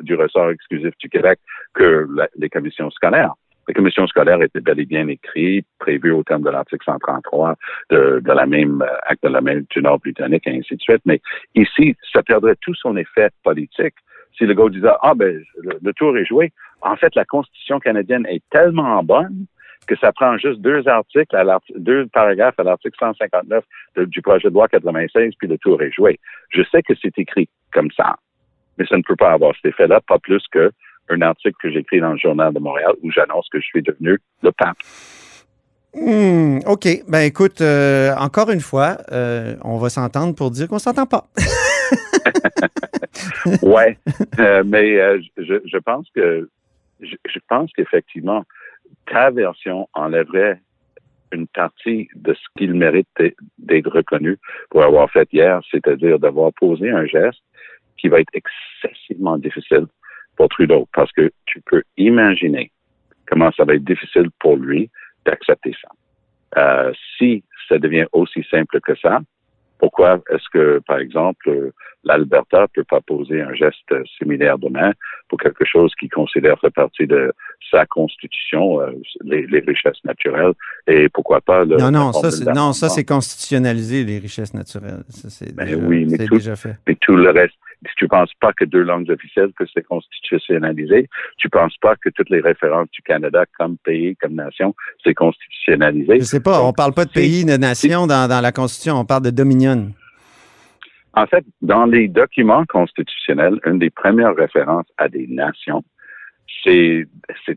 du 0.00 0.14
ressort 0.14 0.50
exclusif 0.50 0.92
du 0.98 1.08
Québec 1.08 1.38
que 1.74 2.06
les 2.36 2.48
commissions 2.48 2.90
scolaires. 2.90 3.34
Les 3.66 3.74
commissions 3.74 4.06
scolaires 4.06 4.40
étaient 4.40 4.62
bel 4.62 4.80
et 4.80 4.86
bien 4.86 5.06
écrites, 5.08 5.66
prévues 5.78 6.12
au 6.12 6.22
terme 6.22 6.42
de 6.42 6.48
l'article 6.48 6.82
133 6.86 7.54
de, 7.90 8.20
de 8.24 8.32
la 8.32 8.46
même 8.46 8.80
euh, 8.80 8.96
acte 9.06 9.22
de 9.22 9.28
la 9.28 9.42
même 9.42 9.66
du 9.68 9.82
Nord 9.82 9.98
britannique 9.98 10.46
et 10.46 10.56
ainsi 10.56 10.74
de 10.74 10.80
suite. 10.80 11.02
Mais 11.04 11.20
ici, 11.54 11.94
ça 12.10 12.22
perdrait 12.22 12.56
tout 12.62 12.74
son 12.74 12.96
effet 12.96 13.28
politique 13.44 13.94
si 14.38 14.46
le 14.46 14.54
gars 14.54 14.70
disait 14.70 14.88
ah 15.02 15.14
ben 15.14 15.42
le 15.82 15.92
tour 15.92 16.16
est 16.16 16.24
joué. 16.24 16.52
En 16.80 16.96
fait, 16.96 17.14
la 17.14 17.26
Constitution 17.26 17.78
canadienne 17.80 18.24
est 18.26 18.42
tellement 18.50 19.02
bonne 19.02 19.46
que 19.86 19.96
ça 19.96 20.12
prend 20.12 20.36
juste 20.36 20.60
deux 20.60 20.86
articles, 20.88 21.34
à 21.34 21.58
deux 21.76 22.06
paragraphes 22.08 22.58
à 22.58 22.62
l'article 22.62 22.96
159 22.98 23.64
de- 23.96 24.04
du 24.04 24.20
projet 24.22 24.48
de 24.48 24.54
loi 24.54 24.68
96, 24.68 25.32
puis 25.38 25.48
le 25.48 25.58
tour 25.58 25.80
est 25.82 25.92
joué. 25.92 26.18
Je 26.50 26.62
sais 26.70 26.82
que 26.82 26.92
c'est 27.00 27.16
écrit 27.18 27.48
comme 27.72 27.90
ça, 27.96 28.16
mais 28.76 28.86
ça 28.86 28.96
ne 28.96 29.02
peut 29.02 29.16
pas 29.16 29.32
avoir 29.32 29.54
cet 29.56 29.66
effet-là, 29.72 30.00
pas 30.06 30.18
plus 30.18 30.42
que 30.52 30.70
un 31.10 31.22
article 31.22 31.56
que 31.62 31.70
j'écris 31.70 32.00
dans 32.00 32.12
le 32.12 32.18
Journal 32.18 32.52
de 32.52 32.58
Montréal 32.58 32.92
où 33.02 33.10
j'annonce 33.10 33.48
que 33.50 33.58
je 33.60 33.64
suis 33.64 33.82
devenu 33.82 34.18
le 34.42 34.52
pape. 34.52 34.76
Hmm, 35.94 36.58
OK. 36.66 36.86
Ben 37.08 37.20
écoute, 37.20 37.62
euh, 37.62 38.14
encore 38.18 38.50
une 38.50 38.60
fois, 38.60 38.98
euh, 39.10 39.54
on 39.64 39.78
va 39.78 39.88
s'entendre 39.88 40.34
pour 40.34 40.50
dire 40.50 40.68
qu'on 40.68 40.78
s'entend 40.78 41.06
pas. 41.06 41.24
ouais, 43.62 43.96
Euh, 44.38 44.62
mais 44.64 44.96
je, 45.38 45.54
je 45.64 45.78
pense 45.78 46.06
que 46.14 46.48
je, 47.00 47.16
je 47.26 47.38
pense 47.48 47.72
qu'effectivement, 47.72 48.44
ta 49.10 49.30
version 49.30 49.88
enlèverait 49.94 50.60
une 51.32 51.46
partie 51.48 52.08
de 52.14 52.32
ce 52.34 52.46
qu'il 52.56 52.74
mérite 52.74 53.08
d'être- 53.58 53.90
reconnu 53.90 54.38
pour 54.70 54.82
avoir 54.82 55.10
fait 55.10 55.28
hier, 55.32 55.60
c'est-à-dire 55.70 56.18
d'avoir 56.18 56.52
posé 56.54 56.90
un 56.90 57.04
geste 57.06 57.42
qui 57.98 58.08
va 58.08 58.20
être 58.20 58.32
excessivement 58.32 59.36
difficile 59.36 59.86
pour 60.36 60.48
Trudeau, 60.48 60.88
parce 60.94 61.12
que 61.12 61.30
tu 61.46 61.60
peux 61.62 61.82
imaginer 61.96 62.70
comment 63.26 63.50
ça 63.52 63.64
va 63.64 63.74
être 63.74 63.84
difficile 63.84 64.28
pour 64.38 64.56
lui 64.56 64.90
d'accepter 65.26 65.74
ça. 65.82 65.88
Euh, 66.56 66.92
si 67.16 67.44
ça 67.68 67.78
devient 67.78 68.06
aussi 68.12 68.42
simple 68.50 68.80
que 68.80 68.94
ça, 68.96 69.20
pourquoi 69.78 70.20
est-ce 70.30 70.44
que, 70.52 70.80
par 70.86 70.98
exemple, 70.98 71.72
l'Alberta 72.04 72.66
peut 72.74 72.84
pas 72.84 73.00
poser 73.00 73.42
un 73.42 73.52
geste 73.54 73.92
similaire 74.18 74.58
demain 74.58 74.92
pour 75.28 75.38
quelque 75.38 75.64
chose 75.64 75.92
qui 75.98 76.08
considère 76.08 76.58
faire 76.60 76.72
partie 76.72 77.06
de 77.06 77.32
sa 77.70 77.84
constitution, 77.86 78.80
euh, 78.80 78.90
les, 79.24 79.46
les 79.46 79.60
richesses 79.60 80.02
naturelles, 80.04 80.52
et 80.86 81.08
pourquoi 81.08 81.40
pas 81.40 81.64
le 81.64 81.76
non, 81.76 81.90
non, 81.90 82.12
ça, 82.12 82.30
c'est, 82.30 82.44
non, 82.54 82.72
ça, 82.72 82.88
c'est 82.88 83.04
constitutionnalisé, 83.04 84.04
les 84.04 84.18
richesses 84.18 84.54
naturelles. 84.54 85.02
Ça, 85.08 85.28
c'est 85.30 85.54
Ben 85.54 85.64
déjà, 85.66 85.76
oui, 85.78 86.06
mais 86.08 86.16
c'est 86.16 86.26
tout- 86.26 86.34
déjà 86.36 86.56
fait. 86.56 86.76
Mais 86.86 86.96
tout 87.00 87.16
le 87.16 87.30
reste, 87.30 87.54
si 87.86 87.94
tu 87.96 88.08
penses 88.08 88.32
pas 88.40 88.52
que 88.52 88.64
deux 88.64 88.82
langues 88.82 89.10
officielles, 89.10 89.50
que 89.56 89.64
c'est 89.72 89.82
constitutionnalisé, 89.82 91.08
tu 91.36 91.48
penses 91.48 91.76
pas 91.80 91.94
que 91.96 92.10
toutes 92.10 92.30
les 92.30 92.40
références 92.40 92.90
du 92.90 93.02
Canada 93.02 93.44
comme 93.58 93.76
pays, 93.78 94.16
comme 94.16 94.34
nation, 94.34 94.74
c'est 95.04 95.14
constitutionnalisé. 95.14 96.18
Je 96.18 96.24
sais 96.24 96.40
pas, 96.40 96.62
on 96.62 96.72
parle 96.72 96.92
pas 96.92 97.04
de 97.04 97.12
pays, 97.12 97.44
de 97.44 97.56
nation 97.56 98.06
dans, 98.06 98.28
dans 98.28 98.40
la 98.40 98.52
Constitution, 98.52 98.96
on 98.96 99.04
parle 99.04 99.22
de 99.22 99.30
dominion. 99.30 99.92
En 101.14 101.26
fait, 101.26 101.44
dans 101.62 101.86
les 101.86 102.08
documents 102.08 102.64
constitutionnels, 102.66 103.58
une 103.66 103.78
des 103.78 103.90
premières 103.90 104.36
références 104.36 104.86
à 104.98 105.08
des 105.08 105.26
nations, 105.26 105.82
c'est 106.64 107.06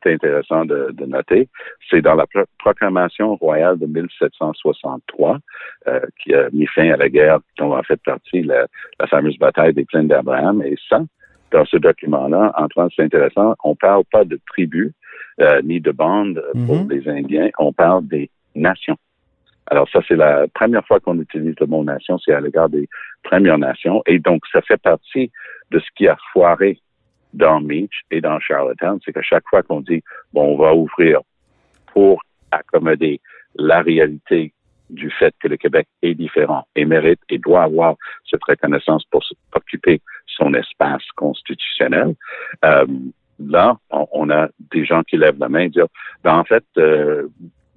intéressant 0.05 0.65
de, 0.65 0.89
de 0.93 1.05
noter, 1.05 1.50
c'est 1.89 2.01
dans 2.01 2.15
la 2.15 2.25
pro- 2.27 2.45
proclamation 2.60 3.36
royale 3.36 3.77
de 3.79 3.86
1763 3.86 5.38
euh, 5.88 6.00
qui 6.21 6.33
a 6.33 6.50
mis 6.51 6.65
fin 6.67 6.91
à 6.91 6.98
la 6.98 7.10
guerre 7.10 7.39
dont 7.57 7.74
a 7.74 7.83
fait 7.83 8.01
partie 8.03 8.43
la, 8.43 8.67
la 9.00 9.07
fameuse 9.07 9.38
bataille 9.38 9.74
des 9.74 9.86
plaines 9.86 10.07
d'Abraham. 10.07 10.62
Et 10.63 10.75
ça, 10.89 11.01
dans 11.51 11.65
ce 11.65 11.77
document-là, 11.77 12.53
en 12.57 12.67
France, 12.69 12.93
c'est 12.95 13.03
intéressant, 13.03 13.55
on 13.63 13.75
parle 13.75 14.03
pas 14.12 14.24
de 14.25 14.39
tribus 14.48 14.91
euh, 15.41 15.62
ni 15.63 15.79
de 15.79 15.91
bandes 15.91 16.41
pour 16.65 16.83
Mhm. 16.83 16.89
les 16.91 17.10
Indiens, 17.10 17.50
on 17.57 17.74
parle 17.74 18.07
des 18.07 18.29
nations. 18.55 18.98
Alors 19.67 19.88
ça, 19.89 20.00
c'est 20.07 20.15
la 20.17 20.48
première 20.53 20.86
fois 20.86 21.00
qu'on 21.00 21.19
utilise 21.19 21.55
le 21.60 21.67
mot 21.67 21.83
nation, 21.83 22.17
c'est 22.19 22.33
à 22.33 22.41
l'égard 22.41 22.67
des 22.69 22.89
Premières 23.24 23.57
Nations. 23.57 24.01
Et 24.05 24.19
donc, 24.19 24.41
ça 24.51 24.62
fait 24.62 24.81
partie 24.81 25.31
de 25.69 25.79
ce 25.79 25.86
qui 25.95 26.07
a 26.07 26.17
foiré 26.33 26.79
dans 27.33 27.61
Meach 27.61 28.01
et 28.11 28.21
dans 28.21 28.39
Charlottetown, 28.39 29.00
c'est 29.03 29.13
qu'à 29.13 29.21
chaque 29.21 29.47
fois 29.50 29.63
qu'on 29.63 29.81
dit, 29.81 30.01
bon, 30.33 30.53
on 30.53 30.57
va 30.57 30.73
ouvrir 30.73 31.21
pour 31.93 32.21
accommoder 32.51 33.19
la 33.55 33.81
réalité 33.81 34.53
du 34.89 35.09
fait 35.09 35.33
que 35.39 35.47
le 35.47 35.57
Québec 35.57 35.88
est 36.01 36.15
différent 36.15 36.65
et 36.75 36.85
mérite 36.85 37.19
et 37.29 37.38
doit 37.38 37.63
avoir 37.63 37.95
cette 38.29 38.43
reconnaissance 38.43 39.05
pour 39.05 39.23
occuper 39.55 40.01
son 40.27 40.53
espace 40.53 41.03
constitutionnel. 41.15 42.15
Euh, 42.65 42.85
là, 43.39 43.77
on, 43.89 44.29
a 44.29 44.50
des 44.71 44.85
gens 44.85 45.03
qui 45.03 45.17
lèvent 45.17 45.39
la 45.39 45.50
main 45.50 45.61
et 45.61 45.69
disent, 45.69 45.83
ben, 46.23 46.38
en 46.38 46.43
fait, 46.43 46.65
euh, 46.77 47.27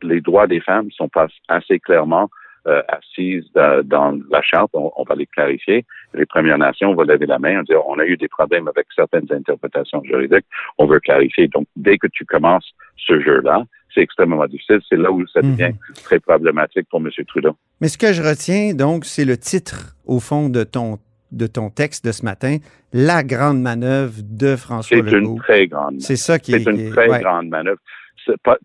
les 0.02 0.20
droits 0.20 0.46
des 0.46 0.60
femmes 0.60 0.90
sont 0.90 1.08
pas 1.08 1.28
assez 1.48 1.78
clairement 1.78 2.28
euh, 2.66 2.82
assises 2.88 3.44
dans 3.84 4.18
la 4.30 4.42
charte, 4.42 4.70
on, 4.72 5.04
va 5.06 5.14
les 5.14 5.26
clarifier. 5.26 5.84
Les 6.14 6.26
Premières 6.26 6.58
Nations 6.58 6.94
vont 6.94 7.02
lever 7.02 7.26
la 7.26 7.38
main 7.38 7.60
et 7.60 7.64
dire 7.64 7.86
on 7.86 7.98
a 7.98 8.06
eu 8.06 8.16
des 8.16 8.28
problèmes 8.28 8.68
avec 8.68 8.86
certaines 8.94 9.26
interprétations 9.30 10.02
juridiques, 10.04 10.46
on 10.78 10.86
veut 10.86 11.00
clarifier. 11.00 11.48
Donc, 11.48 11.66
dès 11.76 11.98
que 11.98 12.06
tu 12.06 12.24
commences 12.24 12.72
ce 12.96 13.20
jeu-là, 13.20 13.64
c'est 13.94 14.00
extrêmement 14.00 14.46
difficile. 14.46 14.80
C'est 14.88 14.96
là 14.96 15.12
où 15.12 15.26
ça 15.26 15.42
mhm. 15.42 15.56
devient 15.56 15.74
très 16.04 16.20
problématique 16.20 16.88
pour 16.88 17.00
M. 17.00 17.10
Trudeau. 17.26 17.56
Mais 17.80 17.88
ce 17.88 17.98
que 17.98 18.12
je 18.12 18.22
retiens, 18.22 18.74
donc, 18.74 19.04
c'est 19.04 19.24
le 19.24 19.36
titre, 19.36 19.94
au 20.06 20.20
fond, 20.20 20.48
de 20.48 20.64
ton 20.64 20.98
de 21.32 21.48
ton 21.48 21.68
texte 21.68 22.04
de 22.04 22.12
ce 22.12 22.24
matin, 22.24 22.58
la 22.92 23.24
grande 23.24 23.60
manœuvre 23.60 24.14
de 24.22 24.54
François 24.54 24.98
Legault. 24.98 25.10
C'est 25.10 25.18
une 25.18 25.38
très 25.38 25.66
grande. 25.66 26.00
C'est 26.00 26.16
ça 26.16 26.38
qui 26.38 26.54
est. 26.54 26.60
C'est 26.60 26.70
une 26.70 26.90
très 26.90 27.20
grande 27.20 27.48
manœuvre. 27.48 27.80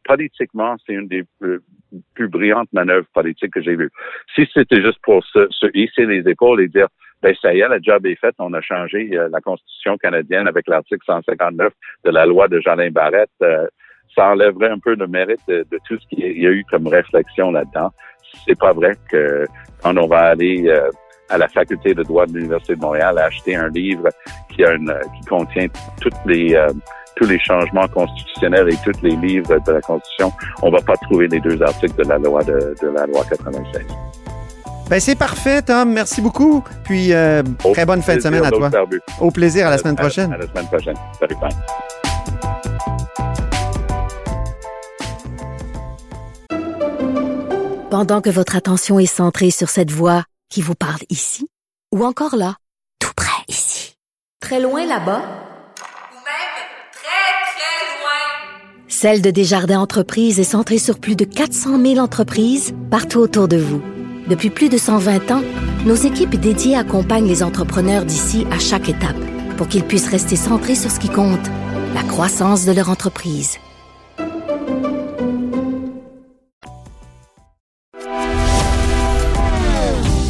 Politiquement, 0.05 0.77
c'est 0.85 0.93
une 0.93 1.07
des 1.07 1.25
plus, 2.13 2.27
brillantes 2.27 2.71
manœuvres 2.73 3.07
politiques 3.13 3.53
que 3.53 3.61
j'ai 3.61 3.75
vues. 3.75 3.91
Si 4.35 4.47
c'était 4.53 4.81
juste 4.81 4.99
pour 5.03 5.23
se, 5.25 5.47
hisser 5.73 6.05
les 6.05 6.27
épaules 6.29 6.61
et 6.61 6.67
dire 6.67 6.87
ben 7.21 7.35
ça 7.41 7.53
y 7.53 7.59
est, 7.59 7.67
le 7.67 7.79
job 7.81 8.05
est 8.05 8.15
fait, 8.15 8.33
on 8.39 8.53
a 8.53 8.61
changé 8.61 9.09
euh, 9.13 9.27
la 9.29 9.41
Constitution 9.41 9.97
canadienne 9.97 10.47
avec 10.47 10.67
l'article 10.69 11.03
159 11.05 11.73
de 12.05 12.11
la 12.11 12.25
loi 12.25 12.47
de 12.47 12.61
Jeanlin 12.61 12.91
Barrette. 12.91 13.29
Euh, 13.41 13.67
ça 14.15 14.29
enlèverait 14.31 14.69
un 14.69 14.79
peu 14.79 14.95
le 14.95 15.07
mérite 15.07 15.45
de, 15.47 15.65
tout 15.87 15.97
ce 15.99 16.07
qu'il 16.07 16.41
y 16.41 16.47
a 16.47 16.51
eu 16.51 16.63
comme 16.69 16.87
réflexion 16.87 17.51
là-dedans. 17.51 17.91
C'est 18.47 18.57
pas 18.57 18.73
vrai 18.73 18.93
que 19.09 19.45
quand 19.81 19.95
on 19.97 20.07
va 20.07 20.27
aller 20.27 20.67
euh, 20.67 20.89
à 21.29 21.37
la 21.37 21.47
faculté 21.47 21.93
de 21.93 22.03
droit 22.03 22.25
de 22.25 22.33
l'Université 22.33 22.75
de 22.75 22.81
Montréal 22.81 23.17
acheter 23.17 23.55
un 23.55 23.69
livre 23.69 24.09
qui 24.49 24.63
a 24.63 24.73
une, 24.73 24.93
qui 25.17 25.27
contient 25.27 25.67
toutes 26.01 26.13
les 26.25 26.55
euh, 26.55 26.69
tous 27.19 27.27
les 27.27 27.39
changements 27.39 27.87
constitutionnels 27.89 28.69
et 28.69 28.77
tous 28.83 29.01
les 29.03 29.15
livres 29.15 29.59
de 29.59 29.71
la 29.71 29.81
Constitution, 29.81 30.31
on 30.61 30.71
va 30.71 30.81
pas 30.81 30.95
trouver 31.03 31.27
les 31.27 31.39
deux 31.41 31.61
articles 31.61 31.95
de 32.03 32.09
la 32.09 32.17
loi 32.17 32.43
de, 32.43 32.75
de 32.81 32.87
la 32.87 33.05
loi 33.05 33.23
96. 33.29 33.85
Ben 34.89 34.99
c'est 34.99 35.15
parfait, 35.15 35.61
Tom. 35.61 35.93
Merci 35.93 36.19
beaucoup. 36.19 36.63
Puis 36.83 37.13
euh, 37.13 37.43
très 37.73 37.85
bonne 37.85 38.01
fin 38.01 38.15
de 38.15 38.21
semaine 38.21 38.43
à 38.43 38.49
toi. 38.49 38.71
Au 39.19 39.29
plaisir. 39.29 39.67
À 39.67 39.69
la 39.69 39.77
semaine 39.77 39.95
prochaine. 39.95 40.33
À, 40.33 40.37
la 40.37 40.47
semaine 40.47 40.65
prochaine. 40.65 40.95
Salut, 41.19 41.35
bye. 41.39 41.51
Pendant 47.91 48.21
que 48.21 48.29
votre 48.29 48.55
attention 48.55 48.99
est 48.99 49.05
centrée 49.05 49.51
sur 49.51 49.69
cette 49.69 49.91
voix 49.91 50.23
qui 50.49 50.61
vous 50.61 50.75
parle 50.75 51.01
ici, 51.09 51.47
ou 51.91 52.03
encore 52.03 52.35
là, 52.35 52.55
tout 52.99 53.13
près 53.15 53.43
ici, 53.47 53.95
très 54.39 54.59
loin 54.59 54.85
là-bas, 54.85 55.21
ou 55.21 56.15
même 56.15 56.55
très, 56.91 57.31
très 57.51 57.99
loin, 57.99 58.88
Celle 59.01 59.21
de 59.21 59.31
Desjardins 59.31 59.79
Entreprises 59.79 60.41
est 60.41 60.43
centrée 60.43 60.77
sur 60.77 60.99
plus 60.99 61.15
de 61.15 61.23
400 61.23 61.81
000 61.81 61.99
entreprises 61.99 62.73
partout 62.91 63.19
autour 63.19 63.47
de 63.47 63.55
vous. 63.55 63.81
Depuis 64.27 64.49
plus 64.49 64.67
de 64.67 64.77
120 64.77 65.31
ans, 65.31 65.41
nos 65.85 65.95
équipes 65.95 66.35
dédiées 66.35 66.75
accompagnent 66.75 67.29
les 67.29 67.41
entrepreneurs 67.41 68.03
d'ici 68.03 68.45
à 68.51 68.59
chaque 68.59 68.89
étape 68.89 69.15
pour 69.55 69.69
qu'ils 69.69 69.85
puissent 69.85 70.09
rester 70.09 70.35
centrés 70.35 70.75
sur 70.75 70.91
ce 70.91 70.99
qui 70.99 71.07
compte, 71.07 71.39
la 71.95 72.03
croissance 72.03 72.65
de 72.65 72.73
leur 72.73 72.89
entreprise. 72.89 73.55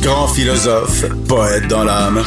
Grand 0.03 0.27
philosophe, 0.27 1.05
poète 1.27 1.67
dans 1.67 1.85
l'âme, 1.85 2.21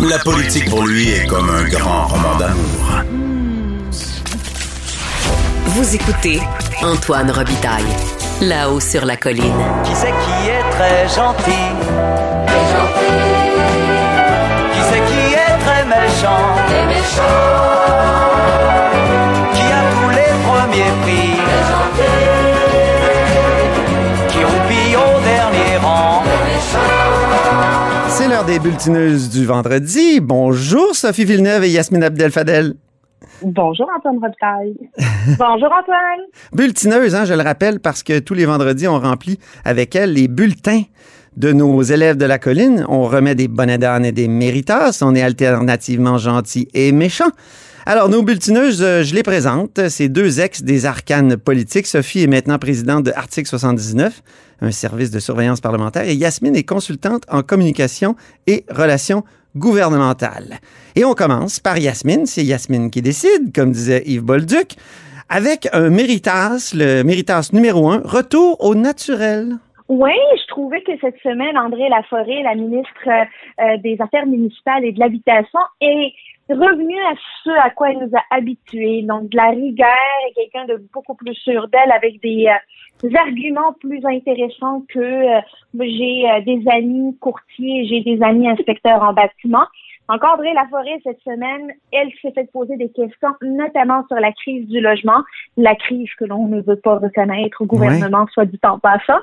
la 0.00 0.18
politique 0.18 0.68
pour 0.68 0.86
lui 0.86 1.08
est 1.08 1.26
comme 1.26 1.48
un 1.48 1.66
grand 1.66 2.08
roman 2.08 2.36
d'amour. 2.36 3.37
Vous 5.78 5.94
écoutez 5.94 6.40
Antoine 6.82 7.30
Robitaille, 7.30 7.84
là-haut 8.40 8.80
sur 8.80 9.04
la 9.04 9.16
colline. 9.16 9.54
Qui 9.84 9.94
c'est 9.94 10.08
qui 10.08 10.48
est 10.48 10.68
très 10.72 11.06
gentil? 11.06 11.52
Très 12.48 12.66
gentil. 12.74 13.14
Qui 14.72 14.80
c'est 14.90 15.04
qui 15.06 15.34
est 15.34 15.56
très 15.64 15.84
méchant? 15.84 16.46
Très 16.66 16.84
méchant. 16.84 17.38
Qui 19.54 19.62
a 19.70 19.82
tous 19.94 20.10
les 20.10 20.32
premiers 20.48 20.92
prix? 21.02 21.38
Très 21.46 21.64
gentil. 21.70 22.16
Qui 24.30 24.42
roupille 24.42 24.96
au 24.96 25.20
dernier 25.22 25.76
rang? 25.80 26.24
C'est 28.08 28.26
l'heure 28.26 28.42
des 28.42 28.58
bulletineuses 28.58 29.30
du 29.30 29.46
vendredi. 29.46 30.18
Bonjour 30.18 30.96
Sophie 30.96 31.24
Villeneuve 31.24 31.62
et 31.62 31.70
Yasmine 31.70 32.02
Abdel-Fadel. 32.02 32.74
Bonjour 33.42 33.88
Antoine 33.96 34.18
Robitaille. 34.20 34.76
Bonjour 35.38 35.70
Antoine. 35.72 36.20
Bulletineuses, 36.52 37.14
hein, 37.14 37.24
je 37.24 37.34
le 37.34 37.42
rappelle, 37.42 37.80
parce 37.80 38.02
que 38.02 38.18
tous 38.18 38.34
les 38.34 38.46
vendredis, 38.46 38.88
on 38.88 38.98
remplit 38.98 39.38
avec 39.64 39.94
elle 39.94 40.12
les 40.12 40.28
bulletins 40.28 40.82
de 41.36 41.52
nos 41.52 41.82
élèves 41.82 42.16
de 42.16 42.24
la 42.24 42.38
colline. 42.38 42.84
On 42.88 43.04
remet 43.04 43.34
des 43.34 43.48
bonnets 43.48 43.78
d'âne 43.78 44.04
et 44.04 44.12
des 44.12 44.28
méritas. 44.28 44.98
On 45.02 45.14
est 45.14 45.22
alternativement 45.22 46.18
gentils 46.18 46.68
et 46.74 46.92
méchants. 46.92 47.30
Alors, 47.86 48.10
nos 48.10 48.22
bulletineuses, 48.22 48.82
euh, 48.82 49.02
je 49.02 49.14
les 49.14 49.22
présente. 49.22 49.88
C'est 49.88 50.08
deux 50.08 50.40
ex 50.40 50.62
des 50.62 50.84
arcanes 50.84 51.36
politiques. 51.36 51.86
Sophie 51.86 52.22
est 52.22 52.26
maintenant 52.26 52.58
présidente 52.58 53.04
de 53.04 53.12
Article 53.12 53.48
79, 53.48 54.22
un 54.60 54.70
service 54.72 55.10
de 55.10 55.18
surveillance 55.20 55.62
parlementaire, 55.62 56.02
et 56.02 56.14
Yasmine 56.14 56.54
est 56.54 56.64
consultante 56.64 57.22
en 57.30 57.42
communication 57.42 58.14
et 58.46 58.66
relations 58.68 59.24
gouvernementales. 59.56 60.58
Et 60.96 61.04
on 61.04 61.14
commence 61.14 61.60
par 61.60 61.78
Yasmine. 61.78 62.26
C'est 62.26 62.44
Yasmine 62.44 62.90
qui 62.90 63.02
décide, 63.02 63.54
comme 63.54 63.72
disait 63.72 64.02
Yves 64.06 64.24
Bolduc, 64.24 64.76
avec 65.28 65.68
un 65.72 65.90
méritas, 65.90 66.72
le 66.74 67.02
méritas 67.02 67.50
numéro 67.52 67.88
un, 67.90 68.00
retour 68.04 68.64
au 68.64 68.74
naturel. 68.74 69.56
Oui, 69.88 70.12
je 70.40 70.46
trouvais 70.48 70.82
que 70.82 70.92
cette 71.00 71.18
semaine, 71.22 71.56
André 71.56 71.88
Laforêt, 71.88 72.42
la 72.42 72.54
ministre 72.54 73.08
euh, 73.08 73.76
des 73.78 73.96
Affaires 74.00 74.26
municipales 74.26 74.84
et 74.84 74.92
de 74.92 75.00
l'Habitation, 75.00 75.60
est 75.80 76.12
revenu 76.50 76.94
à 76.98 77.14
ce 77.44 77.50
à 77.58 77.70
quoi 77.70 77.90
elle 77.90 77.98
nous 77.98 78.16
a 78.16 78.36
habitués, 78.36 79.02
donc 79.02 79.28
de 79.30 79.36
la 79.36 79.50
rigueur 79.50 79.88
et 80.28 80.34
quelqu'un 80.34 80.66
de 80.66 80.82
beaucoup 80.92 81.14
plus 81.14 81.34
sûr 81.34 81.68
d'elle 81.68 81.92
avec 81.92 82.20
des, 82.20 82.46
euh, 82.48 82.56
arguments 83.16 83.72
plus 83.80 84.04
intéressants 84.04 84.82
que 84.88 84.98
euh, 84.98 85.40
j'ai 85.78 86.28
euh, 86.30 86.40
des 86.42 86.62
amis 86.68 87.16
courtiers, 87.18 87.86
j'ai 87.86 88.00
des 88.00 88.22
amis 88.22 88.48
inspecteurs 88.48 89.02
en 89.02 89.12
bâtiment. 89.12 89.64
Donc, 90.08 90.24
André 90.24 90.54
Laforêt, 90.54 90.98
cette 91.04 91.20
semaine, 91.20 91.70
elle 91.92 92.10
s'est 92.22 92.32
fait 92.32 92.50
poser 92.50 92.76
des 92.76 92.88
questions, 92.88 93.34
notamment 93.42 94.06
sur 94.06 94.16
la 94.16 94.32
crise 94.32 94.66
du 94.66 94.80
logement, 94.80 95.22
la 95.58 95.74
crise 95.74 96.08
que 96.18 96.24
l'on 96.24 96.48
ne 96.48 96.62
veut 96.62 96.80
pas 96.80 96.98
reconnaître 96.98 97.60
au 97.60 97.66
gouvernement, 97.66 98.26
soit 98.32 98.46
du 98.46 98.58
temps 98.58 98.78
passant. 98.78 99.20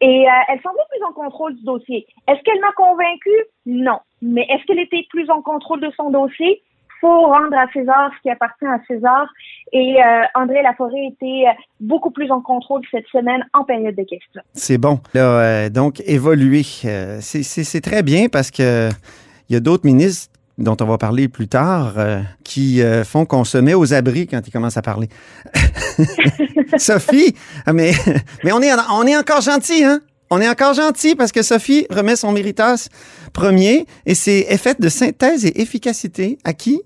Et 0.00 0.26
elle 0.48 0.60
semblait 0.60 0.82
plus 0.90 1.04
en 1.04 1.12
contrôle 1.12 1.54
du 1.54 1.62
dossier. 1.62 2.04
Est-ce 2.26 2.42
qu'elle 2.42 2.60
m'a 2.60 2.72
convaincue? 2.72 3.44
Non. 3.64 4.00
Mais 4.22 4.44
est-ce 4.50 4.64
qu'elle 4.64 4.80
était 4.80 5.06
plus 5.08 5.30
en 5.30 5.40
contrôle 5.40 5.80
de 5.80 5.90
son 5.96 6.10
dossier? 6.10 6.60
Faut 7.00 7.22
rendre 7.22 7.56
à 7.56 7.66
César 7.72 8.10
ce 8.16 8.22
qui 8.22 8.30
appartient 8.30 8.66
à 8.66 8.78
César. 8.86 9.26
Et 9.72 9.96
euh, 10.02 10.22
André 10.34 10.62
Laforêt 10.62 11.06
était 11.12 11.44
beaucoup 11.80 12.10
plus 12.10 12.30
en 12.30 12.40
contrôle 12.40 12.82
cette 12.90 13.06
semaine 13.08 13.44
en 13.52 13.64
période 13.64 13.94
de 13.94 14.02
questions. 14.02 14.42
C'est 14.52 14.78
bon. 14.78 15.00
Euh, 15.16 15.68
donc, 15.68 16.00
évoluer, 16.06 16.62
euh, 16.84 17.18
c'est 17.20 17.80
très 17.80 18.02
bien 18.02 18.28
parce 18.28 18.50
que 18.50 18.88
il 19.48 19.52
y 19.52 19.56
a 19.56 19.60
d'autres 19.60 19.84
ministres 19.84 20.32
dont 20.56 20.76
on 20.80 20.84
va 20.84 20.98
parler 20.98 21.28
plus 21.28 21.48
tard, 21.48 21.94
qui 22.44 22.80
font 23.04 23.26
qu'on 23.26 23.42
se 23.42 23.58
met 23.58 23.74
aux 23.74 23.92
abris 23.92 24.28
quand 24.28 24.40
ils 24.46 24.52
commencent 24.52 24.76
à 24.76 24.82
parler. 24.82 25.08
Sophie, 26.76 27.34
mais, 27.72 27.90
mais 28.44 28.52
on, 28.52 28.62
est, 28.62 28.70
on 28.92 29.04
est 29.04 29.16
encore 29.16 29.40
gentil, 29.40 29.82
hein? 29.82 30.00
On 30.30 30.40
est 30.40 30.48
encore 30.48 30.74
gentil 30.74 31.14
parce 31.14 31.32
que 31.32 31.42
Sophie 31.42 31.86
remet 31.90 32.16
son 32.16 32.32
méritas 32.32 32.88
premier 33.32 33.86
et 34.06 34.14
c'est 34.14 34.46
effet 34.50 34.74
de 34.78 34.88
synthèse 34.88 35.44
et 35.44 35.60
efficacité 35.60 36.38
à 36.44 36.52
qui? 36.52 36.82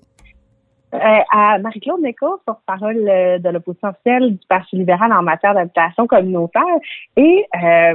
Euh, 0.94 0.98
à 1.30 1.58
Marie-Claude 1.58 2.00
Nichols, 2.00 2.38
porte-parole 2.46 2.96
euh, 2.96 3.38
de 3.38 3.50
l'opposition 3.50 3.88
officielle 3.88 4.36
du 4.36 4.46
Parti 4.48 4.76
libéral 4.76 5.12
en 5.12 5.22
matière 5.22 5.52
d'habitation 5.52 6.06
communautaire. 6.06 6.62
Et 7.16 7.44
euh, 7.62 7.94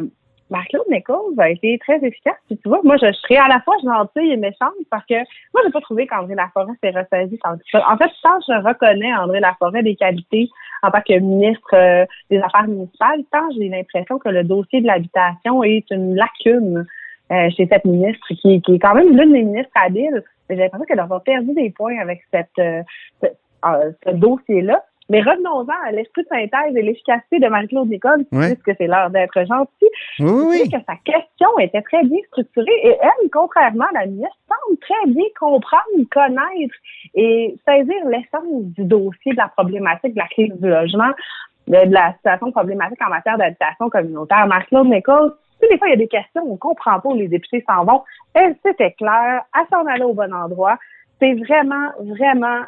Marie-Claude 0.53 0.86
Nichols 0.89 1.39
a 1.39 1.50
été 1.50 1.77
très 1.79 1.98
efficace. 1.98 2.38
tu 2.48 2.57
vois, 2.65 2.79
moi, 2.83 2.95
je, 2.98 3.12
serais 3.12 3.38
à 3.38 3.48
la 3.48 3.60
fois 3.62 3.75
gentille 3.83 4.31
et 4.31 4.38
méchante 4.38 4.74
parce 4.89 5.05
que 5.05 5.15
moi, 5.53 5.62
j'ai 5.65 5.72
pas 5.72 5.81
trouvé 5.81 6.07
qu'André 6.07 6.36
Laforêt 6.36 6.74
s'est 6.81 6.91
ressaisi. 6.91 7.39
En 7.43 7.98
fait, 7.98 8.12
tant 8.22 8.39
je 8.48 8.65
reconnais 8.65 9.13
André 9.15 9.39
Laforêt 9.39 9.83
des 9.83 9.95
qualités 9.95 10.50
en 10.83 10.91
tant 10.91 11.01
que 11.01 11.19
ministre 11.19 12.07
des 12.29 12.39
Affaires 12.39 12.67
municipales, 12.67 13.24
tant 13.31 13.50
j'ai 13.57 13.67
l'impression 13.67 14.19
que 14.19 14.29
le 14.29 14.43
dossier 14.43 14.81
de 14.81 14.88
l'habitation 14.88 15.63
est 15.63 15.89
une 15.91 16.15
lacune 16.15 16.86
chez 17.29 17.67
cette 17.67 17.86
ministre 17.86 18.27
qui, 18.41 18.62
est 18.67 18.79
quand 18.79 18.93
même 18.93 19.17
l'une 19.17 19.33
des 19.33 19.43
ministres 19.43 19.72
habiles 19.75 20.24
j'ai 20.50 20.55
l'impression 20.55 20.86
qu'elle 20.86 21.00
aura 21.00 21.19
perdu 21.19 21.53
des 21.53 21.69
points 21.69 21.98
avec 22.00 22.22
cette, 22.31 22.48
euh, 22.60 22.83
ce, 23.22 23.27
euh, 23.65 23.91
ce 24.05 24.12
dossier-là. 24.12 24.83
Mais 25.10 25.22
revenons-en 25.22 25.67
à 25.86 25.91
l'esprit 25.91 26.24
de 26.24 26.27
synthèse 26.29 26.75
et 26.75 26.81
l'efficacité 26.81 27.39
de 27.39 27.48
Marie-Claude 27.48 27.89
Nicole, 27.89 28.25
Ouais. 28.31 28.55
puisque 28.55 28.77
c'est 28.77 28.88
l'heure 28.88 29.10
d'être 29.10 29.38
gentil. 29.45 29.89
Oui, 30.19 30.31
oui, 30.63 30.69
que 30.69 30.77
sa 30.88 30.95
question 31.03 31.50
était 31.60 31.81
très 31.81 32.03
bien 32.03 32.19
structurée 32.27 32.79
et 32.83 32.98
elle, 33.01 33.29
contrairement 33.31 33.86
à 33.93 34.00
la 34.00 34.05
ministre, 34.05 34.38
semble 34.48 34.79
très 34.79 35.07
bien 35.07 35.25
comprendre, 35.39 35.83
connaître 36.12 36.75
et 37.15 37.55
saisir 37.67 38.07
l'essence 38.07 38.63
du 38.75 38.83
dossier 38.86 39.33
de 39.33 39.38
la 39.38 39.50
problématique 39.50 40.13
de 40.13 40.19
la 40.19 40.27
crise 40.27 40.53
du 40.60 40.69
logement, 40.69 41.12
de, 41.67 41.86
de 41.86 41.93
la 41.93 42.13
situation 42.13 42.51
problématique 42.51 43.00
en 43.05 43.10
matière 43.10 43.38
d'habitation 43.38 43.89
communautaire. 43.89 44.48
Marc-Claude 44.48 44.88
Nichols, 44.88 45.33
tu 45.62 45.67
sais, 45.67 45.74
des 45.74 45.77
fois, 45.77 45.88
il 45.88 45.91
y 45.91 45.93
a 45.93 45.98
des 45.98 46.07
questions, 46.07 46.43
on 46.45 46.57
comprend 46.57 47.00
pas 47.00 47.10
où 47.10 47.15
les 47.15 47.27
députés 47.27 47.63
s'en 47.69 47.83
vont. 47.86 48.03
Elle, 48.33 48.55
c'était 48.65 48.91
clair, 48.93 49.43
elle 49.57 49.67
s'en 49.69 49.86
allait 49.86 50.03
au 50.03 50.13
bon 50.13 50.33
endroit. 50.33 50.77
C'est 51.22 51.33
vraiment, 51.36 51.89
vraiment 52.00 52.62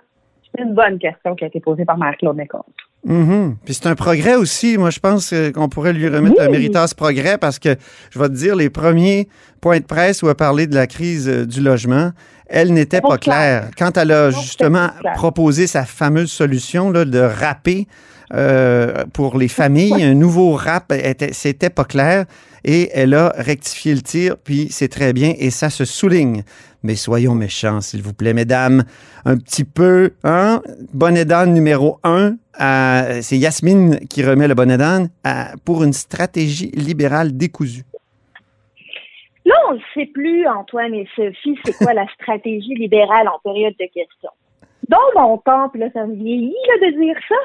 une 0.60 0.74
bonne 0.74 0.98
question 1.00 1.36
qui 1.36 1.44
a 1.44 1.48
été 1.48 1.60
posée 1.60 1.86
par 1.86 1.98
Marc-Claude 1.98 2.38
Nichols. 2.38 2.62
Mhm. 3.06 3.58
Puis 3.64 3.74
c'est 3.76 3.88
un 3.88 3.96
progrès 3.96 4.36
aussi. 4.36 4.78
Moi, 4.78 4.90
je 4.90 5.00
pense 5.00 5.32
euh, 5.32 5.52
qu'on 5.52 5.70
pourrait 5.70 5.94
lui 5.94 6.08
remettre 6.08 6.42
un 6.42 6.50
méritas 6.50 6.94
progrès 6.98 7.38
parce 7.38 7.60
que, 7.60 7.76
je 8.12 8.18
vais 8.20 8.28
te 8.30 8.34
dire, 8.34 8.56
les 8.56 8.70
premiers 8.72 9.28
points 9.62 9.80
de 9.80 9.86
presse 9.86 10.24
où 10.24 10.30
elle 10.30 10.36
parlait 10.36 10.66
de 10.68 10.74
la 10.76 10.88
crise 10.88 11.30
euh, 11.30 11.46
du 11.46 11.62
logement, 11.62 12.12
elle 12.48 12.74
n'était 12.74 13.02
Pas 13.02 13.10
pas 13.10 13.18
clair. 13.18 13.36
claire. 13.62 13.70
Quand 13.78 13.98
elle 13.98 14.12
a 14.12 14.32
justement 14.32 14.90
proposé 15.16 15.68
sa 15.68 15.84
fameuse 15.86 16.32
solution 16.32 16.90
là, 16.92 17.06
de 17.06 17.20
rapper 17.20 17.88
euh, 18.34 19.04
pour 19.14 19.38
les 19.38 19.48
familles, 19.48 20.04
un 20.04 20.16
nouveau 20.16 20.54
rap, 20.54 20.92
était- 20.92 21.34
c'était 21.34 21.70
pas 21.70 21.84
clair. 21.86 22.26
Et 22.68 22.90
elle 22.94 23.14
a 23.14 23.30
rectifié 23.38 23.94
le 23.94 24.02
tir, 24.02 24.38
puis 24.44 24.70
c'est 24.72 24.88
très 24.88 25.14
bien, 25.14 25.34
et 25.38 25.52
ça 25.52 25.70
se 25.70 25.86
souligne. 25.86 26.42
Mais 26.82 26.96
soyons 26.96 27.36
méchants, 27.36 27.80
s'il 27.80 28.02
vous 28.02 28.14
plaît, 28.14 28.34
mesdames. 28.34 28.84
Un 29.24 29.38
petit 29.38 29.64
peu, 29.66 30.14
hein? 30.24 30.62
Bonnet 30.92 31.26
d'âne 31.26 31.54
numéro 31.54 32.00
un, 32.04 32.38
à- 32.56 33.22
c'est 33.22 33.38
Yasmine 33.38 34.00
qui 34.10 34.24
remet 34.24 34.48
le 34.48 34.56
bonnet 34.56 34.78
d'âne 34.78 35.10
pour 35.64 35.84
une 35.84 35.94
stratégie 35.94 36.72
libérale 36.74 37.38
décousue. 37.38 37.84
Là, 39.46 39.54
on 39.70 39.76
ne 39.76 39.80
sait 39.94 40.08
plus, 40.08 40.48
Antoine 40.48 40.94
et 40.96 41.08
Sophie, 41.16 41.58
c'est 41.64 41.74
quoi 41.78 41.94
la 41.94 42.08
stratégie 42.20 42.74
libérale 42.74 43.28
en 43.28 43.38
période 43.44 43.76
de 43.80 43.86
questions. 43.86 44.32
Dans 44.90 44.98
mon 45.16 45.40
là, 45.76 45.88
ça 45.94 46.06
me 46.06 46.16
vieillit 46.16 46.54
là, 46.68 46.88
de 46.92 47.00
dire 47.00 47.16
ça. 47.28 47.36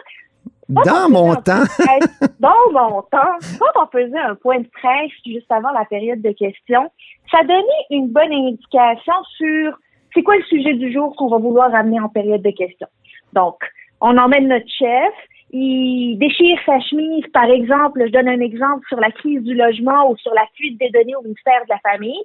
Quand 0.75 0.83
Dans 0.85 1.07
on 1.07 1.11
mon 1.11 1.35
temps, 1.37 1.65
presse- 1.79 2.21
dans 2.41 2.73
mon 2.73 3.03
temps, 3.03 3.37
quand 3.59 3.83
on 3.83 3.87
faisait 3.87 4.19
un 4.19 4.35
point 4.37 4.61
de 4.61 4.69
presse 4.69 5.11
juste 5.27 5.51
avant 5.51 5.71
la 5.73 5.85
période 5.85 6.23
de 6.23 6.31
questions, 6.33 6.91
ça 7.31 7.43
donnait 7.43 7.87
une 7.91 8.09
bonne 8.09 8.33
indication 8.33 9.15
sur 9.37 9.79
c'est 10.15 10.23
quoi 10.23 10.37
le 10.37 10.43
sujet 10.45 10.75
du 10.75 10.93
jour 10.93 11.15
qu'on 11.17 11.29
va 11.29 11.39
vouloir 11.39 11.75
amener 11.75 12.01
en 12.01 12.09
période 12.09 12.43
de 12.43 12.51
questions. 12.51 12.89
Donc, 13.33 13.57
on 14.01 14.17
emmène 14.19 14.49
notre 14.49 14.69
chef, 14.69 15.13
il 15.53 16.17
déchire 16.19 16.59
sa 16.67 16.79
chemise, 16.81 17.25
par 17.33 17.45
exemple, 17.45 18.03
je 18.07 18.13
donne 18.13 18.29
un 18.29 18.41
exemple 18.41 18.85
sur 18.89 18.99
la 19.01 19.11
crise 19.11 19.43
du 19.43 19.55
logement 19.55 20.11
ou 20.11 20.17
sur 20.17 20.33
la 20.35 20.47
fuite 20.55 20.79
des 20.79 20.91
données 20.91 21.15
au 21.17 21.23
ministère 21.23 21.63
de 21.65 21.71
la 21.71 21.79
Famille. 21.91 22.21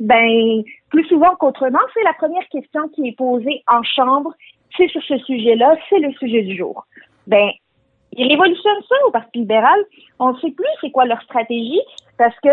Ben, 0.00 0.62
plus 0.88 1.04
souvent 1.06 1.34
qu'autrement, 1.36 1.78
c'est 1.94 2.02
la 2.04 2.14
première 2.14 2.46
question 2.48 2.88
qui 2.88 3.08
est 3.08 3.16
posée 3.16 3.62
en 3.68 3.82
chambre. 3.82 4.32
C'est 4.76 4.88
sur 4.88 5.02
ce 5.02 5.18
sujet-là, 5.18 5.76
c'est 5.90 5.98
le 5.98 6.12
sujet 6.14 6.42
du 6.42 6.56
jour. 6.56 6.86
Ben, 7.26 7.50
ils 8.12 8.28
révolutionnent 8.28 8.82
ça 8.88 8.94
au 9.06 9.10
Parti 9.10 9.40
libéral. 9.40 9.78
On 10.18 10.32
ne 10.32 10.38
sait 10.38 10.50
plus 10.50 10.66
c'est 10.80 10.90
quoi 10.90 11.04
leur 11.04 11.22
stratégie 11.22 11.80
parce 12.18 12.38
que 12.40 12.50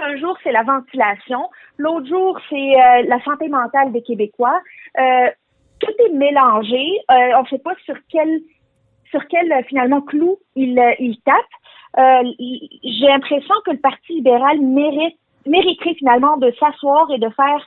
un 0.00 0.16
jour, 0.16 0.36
c'est 0.42 0.52
la 0.52 0.62
ventilation. 0.62 1.50
L'autre 1.76 2.06
jour, 2.06 2.38
c'est 2.48 2.56
euh, 2.56 3.02
la 3.06 3.22
santé 3.24 3.48
mentale 3.48 3.92
des 3.92 4.02
Québécois. 4.02 4.60
Euh, 4.98 5.28
tout 5.80 5.92
est 6.06 6.12
mélangé. 6.12 6.82
Euh, 7.10 7.36
on 7.36 7.42
ne 7.42 7.48
sait 7.48 7.58
pas 7.58 7.74
sur 7.84 7.96
quel 8.08 8.40
sur 9.10 9.26
quel 9.28 9.52
euh, 9.52 9.62
finalement 9.68 10.00
clou 10.00 10.38
il, 10.56 10.78
euh, 10.78 10.94
il 10.98 11.18
tape. 11.20 11.36
Euh, 11.98 12.22
J'ai 12.38 13.06
l'impression 13.06 13.54
que 13.66 13.72
le 13.72 13.78
Parti 13.78 14.14
libéral 14.14 14.60
mérite 14.60 15.18
mériterait 15.44 15.94
finalement 15.94 16.36
de 16.36 16.52
s'asseoir 16.58 17.10
et 17.10 17.18
de 17.18 17.28
faire 17.30 17.66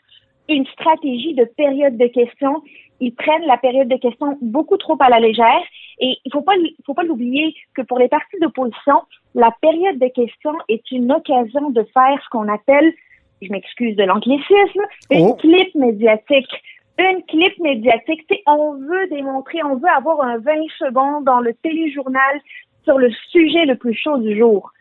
une 0.50 0.66
stratégie 0.68 1.36
de 1.36 1.44
période 1.44 1.98
de 1.98 2.08
questions. 2.08 2.64
Ils 3.00 3.14
prennent 3.14 3.46
la 3.46 3.58
période 3.58 3.88
de 3.88 3.98
questions 3.98 4.38
beaucoup 4.42 4.78
trop 4.78 4.98
à 5.00 5.10
la 5.10 5.20
légère 5.20 5.62
et 6.00 6.18
il 6.24 6.32
faut 6.32 6.42
pas 6.42 6.56
il 6.56 6.76
faut 6.86 6.94
pas 6.94 7.04
l'oublier 7.04 7.56
que 7.74 7.82
pour 7.82 8.00
les 8.00 8.08
partis 8.08 8.40
d'opposition, 8.40 9.02
la 9.34 9.52
période 9.62 10.00
de 10.00 10.08
questions 10.08 10.56
est 10.70 10.90
une 10.92 11.12
occasion 11.12 11.70
de 11.72 11.84
faire 11.94 12.20
ce 12.24 12.30
qu'on 12.30 12.48
appelle, 12.48 12.94
je 13.42 13.50
m'excuse 13.52 13.96
de 13.96 14.04
l'anglicisme, 14.04 14.82
une 15.12 15.28
Oh. 15.32 15.36
clip 15.36 15.74
médiatique. 15.76 16.52
Une 16.98 17.22
clip 17.24 17.60
médiatique, 17.60 18.22
sais, 18.30 18.42
on 18.48 18.76
veut 18.76 19.08
démontrer, 19.10 19.62
on 19.66 19.76
veut 19.76 19.90
avoir 19.90 20.22
un 20.22 20.38
20 20.38 20.54
secondes 20.80 21.26
dans 21.26 21.42
le 21.42 21.54
téléjournal 21.56 22.40
sur 22.86 22.98
le 22.98 23.12
sujet 23.32 23.66
le 23.66 23.76
plus 23.76 23.94
chaud 23.94 24.18
du 24.20 24.38
jour. 24.38 24.72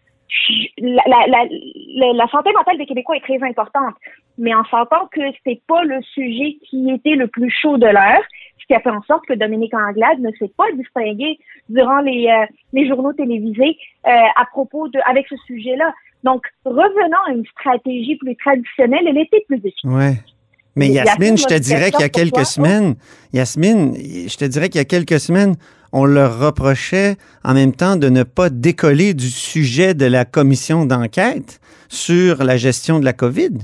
La, 0.79 1.03
la, 1.09 1.27
la, 1.27 2.12
la 2.12 2.29
santé 2.29 2.53
mentale 2.53 2.79
des 2.79 2.87
Québécois 2.87 3.16
est 3.16 3.20
très 3.20 3.42
importante, 3.42 3.94
mais 4.38 4.55
en 4.55 4.64
sentant 4.64 5.07
que 5.12 5.20
c'est 5.44 5.61
pas 5.66 5.83
le 5.85 6.03
sujet 6.03 6.59
qui 6.68 6.90
était 6.90 7.14
le 7.14 7.29
plus 7.29 7.51
chaud 7.51 7.79
de 7.79 7.87
l'heure, 7.87 8.23
ce 8.61 8.66
qui 8.66 8.75
a 8.75 8.81
fait 8.81 8.90
en 8.90 9.03
sorte 9.03 9.27
que 9.27 9.35
Dominique 9.35 9.75
Anglade 9.75 10.18
ne 10.20 10.31
s'est 10.38 10.53
pas 10.57 10.70
distingué 10.77 11.38
durant 11.68 12.01
les, 12.01 12.27
euh, 12.29 12.47
les 12.73 12.88
journaux 12.88 13.12
télévisés 13.12 13.77
euh, 14.07 14.11
à 14.11 14.47
propos 14.47 14.88
de 14.88 14.99
avec 15.07 15.27
ce 15.29 15.37
sujet-là. 15.47 15.94
Donc, 16.25 16.47
revenons 16.64 17.18
à 17.29 17.33
une 17.33 17.44
stratégie 17.47 18.16
plus 18.16 18.35
traditionnelle, 18.37 19.05
elle 19.07 19.18
était 19.18 19.44
plus 19.47 19.59
efficace. 19.59 19.85
Ouais. 19.85 20.14
Mais 20.77 20.88
Yasmine, 20.88 21.07
Yasmine, 21.07 21.38
je 21.38 21.44
te 21.44 21.59
dirais 21.61 21.90
qu'il 21.90 22.01
y 22.01 22.05
a 22.05 22.09
quelques 22.09 22.35
toi. 22.35 22.44
semaines, 22.44 22.94
Yasmine, 23.33 23.94
je 23.94 24.37
te 24.37 24.44
dirais 24.44 24.68
qu'il 24.68 24.81
y 24.81 24.83
a 24.83 24.87
quelques 24.87 25.20
semaines, 25.20 25.55
on 25.92 26.05
leur 26.05 26.40
reprochait 26.40 27.16
en 27.44 27.55
même 27.55 27.73
temps 27.73 27.94
de 27.94 28.09
ne 28.09 28.25
pas 28.25 28.51
décoller 28.51 29.14
du 29.14 29.29
sujet 29.29 29.94
de 29.94 30.07
la 30.07 30.25
commission 30.25 30.85
d'enquête 30.87 31.61
sur 31.88 32.42
la 32.42 32.57
gestion 32.57 32.99
de 32.99 33.05
la 33.05 33.12
COVID. 33.12 33.59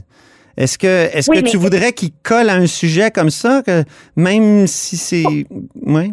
Est-ce 0.57 0.79
que, 0.79 0.87
est-ce 1.17 1.31
Oui, 1.31 1.43
que 1.43 1.49
tu 1.49 1.57
voudrais 1.57 1.93
qu'ils 1.93 2.13
collent 2.23 2.51
à 2.51 2.55
un 2.55 2.67
sujet 2.67 3.11
comme 3.11 3.31
ça, 3.31 3.63
que 3.63 3.85
même 4.17 4.67
si 4.67 4.97
c'est. 4.97 5.47
Oui. 5.87 6.13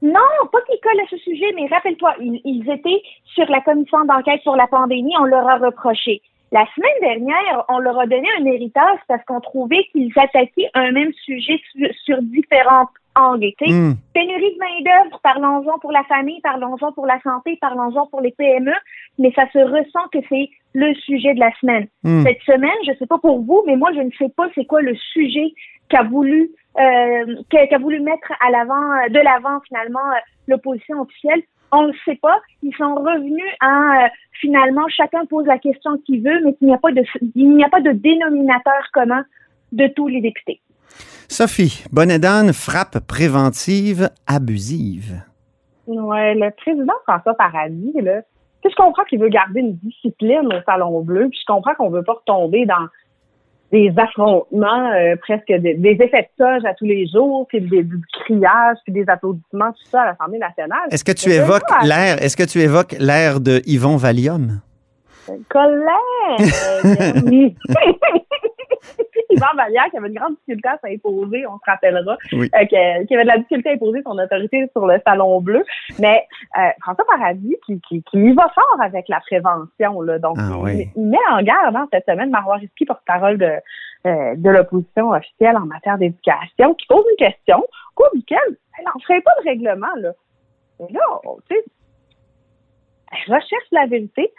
Non, 0.00 0.20
pas 0.52 0.58
qu'ils 0.66 0.80
collent 0.80 1.00
à 1.00 1.08
ce 1.10 1.16
sujet, 1.18 1.46
mais 1.56 1.66
rappelle-toi, 1.68 2.14
ils, 2.20 2.40
ils 2.44 2.70
étaient 2.70 3.02
sur 3.34 3.46
la 3.48 3.60
commission 3.60 4.04
d'enquête 4.04 4.40
sur 4.42 4.56
la 4.56 4.66
pandémie, 4.66 5.12
on 5.20 5.24
leur 5.24 5.48
a 5.48 5.56
reproché. 5.58 6.22
La 6.50 6.64
semaine 6.74 7.00
dernière, 7.02 7.64
on 7.68 7.78
leur 7.78 7.98
a 7.98 8.06
donné 8.06 8.26
un 8.40 8.44
héritage 8.46 8.98
parce 9.06 9.22
qu'on 9.24 9.40
trouvait 9.40 9.84
qu'ils 9.92 10.12
attaquaient 10.16 10.70
un 10.74 10.92
même 10.92 11.12
sujet 11.24 11.60
sur, 11.72 11.88
sur 12.04 12.22
différents 12.22 12.88
angles. 13.16 13.52
Hmm. 13.60 13.92
Pénurie 14.14 14.54
de 14.54 14.58
main-d'œuvre, 14.58 15.20
parlons-en 15.22 15.78
pour 15.78 15.92
la 15.92 16.04
famille, 16.04 16.40
parlons-en 16.40 16.92
pour 16.92 17.06
la 17.06 17.20
santé, 17.20 17.58
parlons-en 17.60 18.06
pour 18.06 18.20
les 18.20 18.30
PME, 18.32 18.72
mais 19.18 19.32
ça 19.32 19.46
se 19.52 19.58
ressent 19.58 20.08
que 20.12 20.18
c'est 20.28 20.48
le 20.74 20.94
sujet 20.94 21.34
de 21.34 21.40
la 21.40 21.52
semaine. 21.60 21.88
Hmm. 22.02 22.22
Cette 22.22 22.40
semaine, 22.42 22.70
je 22.86 22.92
sais 22.98 23.06
pas 23.06 23.18
pour 23.18 23.42
vous, 23.42 23.62
mais 23.66 23.76
moi, 23.76 23.90
je 23.94 24.00
ne 24.00 24.10
sais 24.18 24.30
pas 24.34 24.48
c'est 24.54 24.64
quoi 24.64 24.80
le 24.80 24.94
sujet 24.94 25.52
qu'a 25.88 26.02
voulu 26.02 26.50
euh, 26.78 27.34
qu'a 27.50 27.78
voulu 27.78 28.00
mettre 28.00 28.32
à 28.40 28.50
l'avant, 28.50 29.08
de 29.10 29.18
l'avant 29.18 29.60
finalement 29.66 30.06
euh, 30.12 30.20
l'opposition 30.46 31.00
officielle. 31.00 31.42
On 31.72 31.88
ne 31.88 31.92
sait 32.04 32.18
pas. 32.20 32.40
Ils 32.62 32.74
sont 32.76 32.94
revenus 32.94 33.44
à 33.60 34.04
euh, 34.04 34.08
finalement 34.40 34.86
chacun 34.88 35.26
pose 35.26 35.46
la 35.46 35.58
question 35.58 35.98
qu'il 36.06 36.22
veut, 36.22 36.40
mais 36.44 36.54
qu'il 36.54 36.68
n'y 36.68 36.74
a 36.74 36.78
pas 36.78 36.92
de 36.92 37.02
il 37.34 37.54
n'y 37.54 37.64
a 37.64 37.68
pas 37.68 37.80
de 37.80 37.92
dénominateur 37.92 38.90
commun 38.92 39.24
de 39.72 39.86
tous 39.88 40.08
les 40.08 40.20
députés. 40.20 40.60
Sophie, 41.28 41.84
Bonnet-d'âne, 41.92 42.52
frappe 42.52 43.00
préventive 43.06 44.08
abusive. 44.26 45.20
Ouais, 45.86 46.34
le 46.34 46.50
président 46.50 46.94
François 47.06 47.34
Paradis, 47.34 47.92
là, 48.00 48.22
je 48.64 48.74
comprends 48.74 49.04
qu'il 49.04 49.20
veut 49.20 49.28
garder 49.28 49.60
une 49.60 49.76
discipline 49.76 50.46
au 50.46 50.62
Salon 50.66 51.00
Bleu, 51.02 51.28
puis 51.28 51.38
je 51.40 51.46
comprends 51.46 51.74
qu'on 51.74 51.90
veut 51.90 52.02
pas 52.02 52.14
retomber 52.14 52.66
dans 52.66 52.86
des 53.70 53.92
affrontements, 53.96 54.90
euh, 54.92 55.16
presque 55.20 55.48
des, 55.48 55.74
des 55.74 55.96
effets 56.00 56.22
de 56.22 56.44
toge 56.44 56.64
à 56.64 56.74
tous 56.74 56.86
les 56.86 57.06
jours, 57.06 57.46
puis 57.48 57.60
des, 57.60 57.82
du 57.82 58.00
criage, 58.24 58.78
puis 58.84 58.92
des 58.92 59.04
applaudissements, 59.08 59.72
tout 59.72 59.88
ça 59.90 60.02
à 60.02 60.06
l'Assemblée 60.06 60.38
nationale. 60.38 60.88
Est-ce 60.90 61.04
que 61.04 61.12
tu 61.12 61.30
évoques 61.30 61.62
l'air, 61.84 62.22
est-ce 62.22 62.36
que 62.36 62.44
tu 62.44 62.60
évoques 62.60 62.96
l'air 62.98 63.40
de 63.40 63.60
Yvon 63.66 63.96
Valium? 63.96 64.60
Colère! 65.50 66.38
Yvan 69.38 69.56
Vallière 69.56 69.86
qui 69.90 69.96
avait 69.96 70.08
une 70.08 70.14
grande 70.14 70.34
difficulté 70.34 70.68
à 70.68 70.78
s'imposer, 70.78 71.46
on 71.46 71.58
se 71.58 71.64
rappellera, 71.66 72.16
Oui. 72.32 72.50
euh, 72.54 72.64
qui 72.66 72.76
avait 73.14 73.22
de 73.24 73.28
la 73.28 73.38
difficulté 73.38 73.70
à 73.70 73.72
imposer 73.72 74.02
son 74.02 74.18
autorité 74.18 74.68
sur 74.72 74.86
le 74.86 75.00
Salon 75.06 75.40
Bleu. 75.40 75.64
Mais 75.98 76.26
euh, 76.58 76.68
François 76.82 77.04
Paradis, 77.06 77.56
qui, 77.66 77.80
qui, 77.88 78.02
qui 78.02 78.18
y 78.18 78.32
va 78.32 78.48
fort 78.54 78.80
avec 78.82 79.08
la 79.08 79.20
prévention, 79.20 80.00
là, 80.02 80.18
donc 80.18 80.36
Ah 80.38 80.50
il, 80.50 80.56
oui. 80.62 80.88
il 80.96 81.06
met 81.06 81.16
en 81.30 81.42
garde 81.42 81.74
hein, 81.76 81.88
cette 81.92 82.04
semaine 82.06 82.30
Marois 82.30 82.56
Risky, 82.56 82.84
porte-parole 82.84 83.38
de, 83.38 83.52
euh, 84.06 84.34
de 84.36 84.50
l'opposition 84.50 85.10
officielle 85.10 85.56
en 85.56 85.66
matière 85.66 85.98
d'éducation, 85.98 86.74
qui 86.74 86.86
pose 86.86 87.04
une 87.10 87.26
question 87.26 87.58
au 87.58 87.94
cours 87.94 88.10
duquel 88.14 88.38
elle 88.78 88.84
n'en 88.84 89.00
ferait 89.00 89.20
pas 89.22 89.32
de 89.42 89.48
règlement. 89.48 89.94
Là. 89.96 90.12
Et 90.80 90.92
là, 90.92 91.00
tu 91.48 91.56
sais, 91.56 91.64
elle 93.10 93.34
recherche 93.34 93.68
la 93.72 93.86
vérité. 93.86 94.30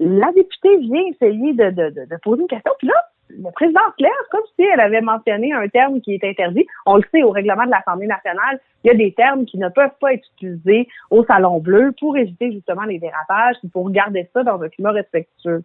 La 0.00 0.32
députée 0.32 0.76
vient 0.78 1.02
essayer 1.10 1.52
de, 1.54 1.70
de, 1.70 1.90
de, 1.90 2.04
de 2.10 2.16
poser 2.22 2.42
une 2.42 2.48
question, 2.48 2.72
puis 2.78 2.88
là, 2.88 2.94
le 3.30 3.50
président 3.52 3.80
Claire, 3.96 4.12
comme 4.30 4.42
si 4.56 4.64
elle 4.64 4.80
avait 4.80 5.00
mentionné 5.00 5.52
un 5.52 5.68
terme 5.68 6.00
qui 6.00 6.14
est 6.14 6.24
interdit. 6.24 6.66
On 6.86 6.96
le 6.96 7.04
sait, 7.12 7.22
au 7.22 7.30
règlement 7.30 7.64
de 7.64 7.70
l'Assemblée 7.70 8.06
nationale, 8.06 8.60
il 8.84 8.88
y 8.88 8.90
a 8.90 8.94
des 8.94 9.12
termes 9.12 9.44
qui 9.44 9.58
ne 9.58 9.68
peuvent 9.68 9.96
pas 10.00 10.14
être 10.14 10.26
utilisés 10.36 10.88
au 11.10 11.24
Salon 11.24 11.58
Bleu 11.58 11.92
pour 11.98 12.16
éviter 12.16 12.52
justement 12.52 12.82
les 12.82 12.98
dérapages, 12.98 13.56
pour 13.72 13.90
garder 13.90 14.28
ça 14.34 14.42
dans 14.42 14.60
un 14.60 14.68
climat 14.68 14.92
respectueux. 14.92 15.64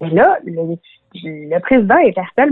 Et 0.00 0.10
là, 0.10 0.38
le, 0.44 1.58
président 1.60 1.94
interpelle 1.94 2.50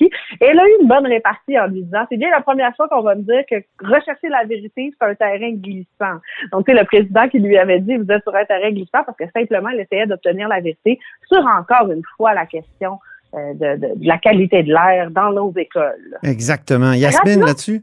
et 0.00 0.10
elle 0.40 0.60
a 0.60 0.64
eu 0.64 0.82
une 0.82 0.86
bonne 0.86 1.06
répartie 1.06 1.58
en 1.58 1.66
lui 1.66 1.82
disant, 1.82 2.04
c'est 2.08 2.16
bien 2.16 2.30
la 2.30 2.42
première 2.42 2.76
fois 2.76 2.88
qu'on 2.88 3.02
va 3.02 3.16
me 3.16 3.22
dire 3.22 3.42
que 3.50 3.56
rechercher 3.84 4.28
la 4.28 4.44
vérité, 4.44 4.92
c'est 4.92 5.06
un 5.06 5.14
terrain 5.14 5.52
glissant. 5.52 6.20
Donc, 6.52 6.64
c'est 6.66 6.74
le 6.74 6.84
président 6.84 7.28
qui 7.28 7.40
lui 7.40 7.56
avait 7.56 7.80
dit, 7.80 7.96
vous 7.96 8.06
êtes 8.08 8.22
sur 8.22 8.34
un 8.34 8.44
terrain 8.44 8.70
glissant 8.70 9.02
parce 9.04 9.16
que 9.16 9.24
simplement, 9.34 9.70
elle 9.70 9.80
essayait 9.80 10.06
d'obtenir 10.06 10.46
la 10.46 10.60
vérité 10.60 11.00
sur 11.26 11.44
encore 11.44 11.90
une 11.90 12.02
fois 12.16 12.34
la 12.34 12.46
question 12.46 12.98
de, 13.32 13.76
de, 13.76 13.94
de, 13.94 14.06
la 14.06 14.18
qualité 14.18 14.62
de 14.62 14.72
l'air 14.72 15.10
dans 15.10 15.32
nos 15.32 15.52
écoles. 15.56 16.18
Exactement. 16.22 16.92
Yasmine, 16.92 17.40
là-dessus? 17.40 17.82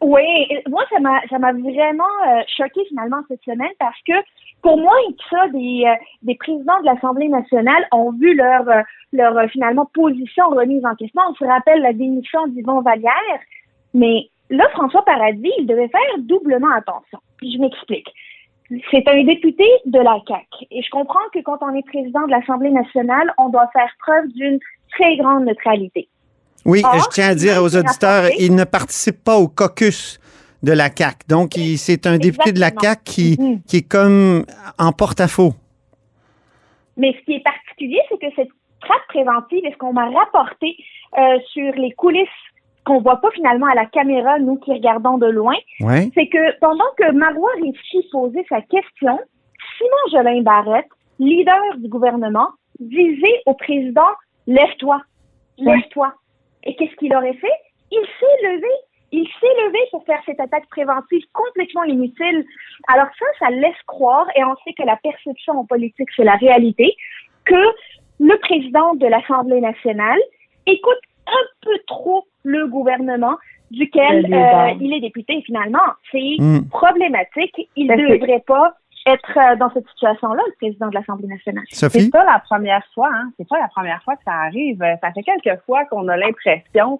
Oui, 0.00 0.24
moi, 0.68 0.82
ça 0.90 0.98
m'a, 0.98 1.20
ça 1.28 1.38
m'a 1.38 1.52
vraiment 1.52 2.04
euh, 2.26 2.40
choqué 2.56 2.80
finalement 2.88 3.18
cette 3.28 3.42
semaine 3.42 3.72
parce 3.78 3.98
que 4.06 4.14
pour 4.62 4.78
moi, 4.78 4.94
ça, 5.30 5.48
des, 5.48 5.84
euh, 5.86 5.94
des 6.22 6.34
présidents 6.34 6.80
de 6.80 6.86
l'Assemblée 6.86 7.28
nationale 7.28 7.86
ont 7.92 8.12
vu 8.12 8.34
leur, 8.34 8.68
euh, 8.68 8.82
leur 9.12 9.36
euh, 9.36 9.46
finalement 9.48 9.88
position 9.92 10.48
remise 10.50 10.84
en 10.84 10.94
question. 10.94 11.22
On 11.28 11.34
se 11.34 11.44
rappelle 11.44 11.80
la 11.80 11.92
démission 11.92 12.46
d'Yvon 12.48 12.80
Vallière, 12.80 13.40
mais 13.94 14.28
là, 14.48 14.68
François 14.72 15.04
Paradis, 15.04 15.52
il 15.58 15.66
devait 15.66 15.88
faire 15.88 16.18
doublement 16.18 16.72
attention. 16.74 17.18
Puis 17.38 17.52
je 17.52 17.58
m'explique. 17.58 18.08
C'est 18.90 19.08
un 19.08 19.24
député 19.24 19.64
de 19.86 19.98
la 19.98 20.18
CAC, 20.26 20.46
et 20.70 20.82
je 20.82 20.90
comprends 20.90 21.18
que 21.34 21.40
quand 21.42 21.58
on 21.60 21.74
est 21.74 21.84
président 21.86 22.24
de 22.26 22.30
l'Assemblée 22.30 22.70
nationale, 22.70 23.32
on 23.36 23.48
doit 23.48 23.68
faire 23.72 23.90
preuve 23.98 24.28
d'une 24.28 24.60
très 24.92 25.16
grande 25.16 25.44
neutralité. 25.44 26.08
Oui, 26.64 26.82
Or, 26.84 26.94
je 26.98 27.08
tiens 27.10 27.30
à 27.30 27.34
dire 27.34 27.62
aux 27.62 27.74
auditeurs, 27.76 28.28
il 28.38 28.54
ne 28.54 28.64
participe 28.64 29.24
pas 29.24 29.38
au 29.38 29.48
caucus 29.48 30.20
de 30.62 30.72
la 30.72 30.90
CAC. 30.90 31.26
Donc, 31.28 31.54
c'est 31.76 32.06
un 32.06 32.18
député 32.18 32.52
de 32.52 32.60
la 32.60 32.70
CAC 32.70 33.02
qui, 33.02 33.36
mm-hmm. 33.36 33.62
qui 33.64 33.76
est 33.78 33.88
comme 33.88 34.44
en 34.78 34.92
porte-à-faux. 34.92 35.54
Mais 36.96 37.14
ce 37.18 37.24
qui 37.24 37.34
est 37.34 37.42
particulier, 37.42 38.00
c'est 38.08 38.18
que 38.18 38.32
cette 38.36 38.50
traque 38.80 39.06
préventive, 39.08 39.64
est 39.64 39.72
ce 39.72 39.76
qu'on 39.78 39.92
m'a 39.92 40.10
rapporté 40.10 40.76
euh, 41.18 41.38
sur 41.52 41.72
les 41.74 41.92
coulisses 41.92 42.28
qu'on 42.84 43.00
voit 43.00 43.20
pas 43.20 43.30
finalement 43.32 43.66
à 43.66 43.74
la 43.74 43.86
caméra, 43.86 44.38
nous 44.38 44.56
qui 44.56 44.72
regardons 44.72 45.18
de 45.18 45.26
loin, 45.26 45.54
ouais. 45.80 46.10
c'est 46.14 46.28
que 46.28 46.58
pendant 46.60 46.90
que 46.96 47.12
Marois 47.12 47.52
Risky 47.60 48.06
posait 48.10 48.46
sa 48.48 48.60
question, 48.62 49.18
Simon 49.76 50.12
Jolin 50.12 50.42
Barrette, 50.42 50.88
leader 51.18 51.76
du 51.78 51.88
gouvernement, 51.88 52.48
disait 52.78 53.42
au 53.46 53.54
président 53.54 54.08
Lève-toi, 54.46 55.00
lève-toi. 55.58 56.12
Et 56.64 56.74
qu'est-ce 56.74 56.96
qu'il 56.96 57.14
aurait 57.14 57.34
fait? 57.34 57.48
Il 57.92 58.04
s'est 58.18 58.48
levé 58.48 58.68
il 59.12 59.26
s'est 59.26 59.64
levé 59.64 59.78
pour 59.90 60.04
faire 60.04 60.20
cette 60.24 60.40
attaque 60.40 60.68
préventive 60.68 61.24
complètement 61.32 61.84
inutile. 61.84 62.44
Alors 62.88 63.08
ça, 63.18 63.26
ça 63.38 63.50
laisse 63.50 63.80
croire, 63.86 64.26
et 64.36 64.44
on 64.44 64.54
sait 64.64 64.72
que 64.72 64.84
la 64.84 64.96
perception 64.96 65.58
en 65.58 65.64
politique, 65.64 66.08
c'est 66.14 66.24
la 66.24 66.36
réalité, 66.36 66.94
que 67.44 67.64
le 68.20 68.38
président 68.38 68.94
de 68.94 69.06
l'Assemblée 69.06 69.60
nationale 69.60 70.20
écoute 70.66 71.00
un 71.30 71.46
peu 71.62 71.78
trop 71.86 72.26
le 72.44 72.66
gouvernement 72.66 73.36
duquel 73.70 74.26
euh, 74.32 74.70
il 74.80 74.92
est 74.92 75.00
député 75.00 75.42
finalement. 75.46 75.78
C'est 76.10 76.36
mm. 76.38 76.68
problématique. 76.70 77.68
Il 77.76 77.86
ne 77.86 77.96
devrait 77.96 78.44
pas 78.46 78.74
être 79.06 79.38
euh, 79.38 79.56
dans 79.56 79.70
cette 79.72 79.88
situation-là, 79.88 80.42
le 80.46 80.54
président 80.56 80.88
de 80.88 80.94
l'Assemblée 80.94 81.28
nationale. 81.28 81.64
C'est 81.70 82.10
pas 82.10 82.24
la 82.24 82.40
première 82.40 82.82
fois, 82.94 83.10
hein? 83.12 83.30
C'est 83.38 83.48
pas 83.48 83.58
la 83.58 83.68
première 83.68 84.02
fois 84.02 84.16
que 84.16 84.24
ça 84.24 84.32
arrive. 84.32 84.78
Ça 85.00 85.12
fait 85.12 85.22
quelques 85.22 85.60
fois 85.64 85.84
qu'on 85.86 86.08
a 86.08 86.16
l'impression 86.16 86.98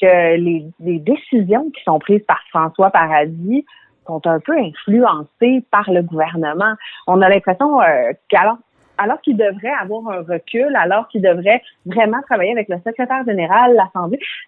que 0.00 0.36
les, 0.36 0.64
les, 0.80 0.98
décisions 0.98 1.70
qui 1.70 1.82
sont 1.84 1.98
prises 1.98 2.24
par 2.26 2.40
François 2.50 2.90
Paradis 2.90 3.66
sont 4.06 4.26
un 4.26 4.40
peu 4.40 4.56
influencées 4.58 5.64
par 5.70 5.90
le 5.90 6.02
gouvernement. 6.02 6.74
On 7.06 7.20
a 7.22 7.28
l'impression 7.28 7.80
euh, 7.80 8.12
qu'alors 8.28 8.58
alors 9.00 9.20
qu'il 9.22 9.36
devrait 9.36 9.72
avoir 9.80 10.08
un 10.10 10.22
recul, 10.22 10.76
alors 10.76 11.08
qu'il 11.08 11.22
devrait 11.22 11.62
vraiment 11.86 12.20
travailler 12.22 12.52
avec 12.52 12.68
le 12.68 12.76
secrétaire 12.84 13.24
général 13.24 13.72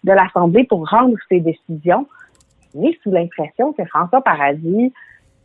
de 0.04 0.12
l'Assemblée 0.12 0.64
pour 0.64 0.88
rendre 0.88 1.16
ses 1.28 1.40
décisions, 1.40 2.06
on 2.74 2.84
est 2.84 2.98
sous 3.02 3.10
l'impression 3.10 3.72
que 3.72 3.84
François 3.86 4.20
Paradis 4.20 4.92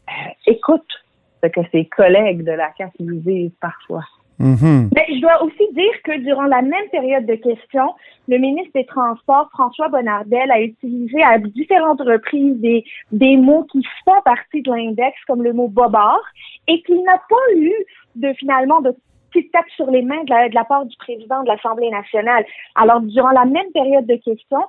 euh, 0.09 0.11
écoute 0.45 1.05
ce 1.41 1.47
que 1.47 1.61
ses 1.71 1.85
collègues 1.85 2.43
de 2.43 2.51
la 2.51 2.69
CAQ 2.77 3.03
lui 3.03 3.17
disent 3.19 3.51
parfois. 3.61 4.03
Mm-hmm. 4.39 4.89
Mais 4.93 5.05
je 5.09 5.21
dois 5.21 5.43
aussi 5.43 5.73
dire 5.73 5.93
que 6.03 6.17
durant 6.19 6.45
la 6.45 6.61
même 6.61 6.87
période 6.91 7.25
de 7.25 7.35
questions, 7.35 7.93
le 8.27 8.37
ministre 8.37 8.71
des 8.75 8.85
Transports, 8.85 9.49
François 9.51 9.89
Bonnardel, 9.89 10.51
a 10.51 10.61
utilisé 10.61 11.21
à 11.23 11.39
différentes 11.39 12.01
reprises 12.01 12.57
des, 12.57 12.83
des 13.11 13.37
mots 13.37 13.65
qui 13.71 13.81
font 14.05 14.21
partie 14.23 14.61
de 14.61 14.71
l'index, 14.71 15.17
comme 15.25 15.43
le 15.43 15.53
mot 15.53 15.67
bobard, 15.67 16.21
et 16.67 16.81
qu'il 16.83 17.01
n'a 17.03 17.19
pas 17.29 17.55
eu 17.55 17.73
de 18.15 18.33
finalement 18.33 18.81
de 18.81 18.93
petite 19.31 19.51
tape 19.51 19.69
sur 19.75 19.89
les 19.89 20.01
mains 20.01 20.23
de 20.23 20.29
la, 20.29 20.49
de 20.49 20.55
la 20.55 20.63
part 20.63 20.85
du 20.85 20.95
président 20.97 21.43
de 21.43 21.47
l'Assemblée 21.47 21.89
nationale. 21.89 22.45
Alors, 22.75 23.01
durant 23.01 23.31
la 23.31 23.45
même 23.45 23.71
période 23.73 24.05
de 24.05 24.15
questions, 24.15 24.65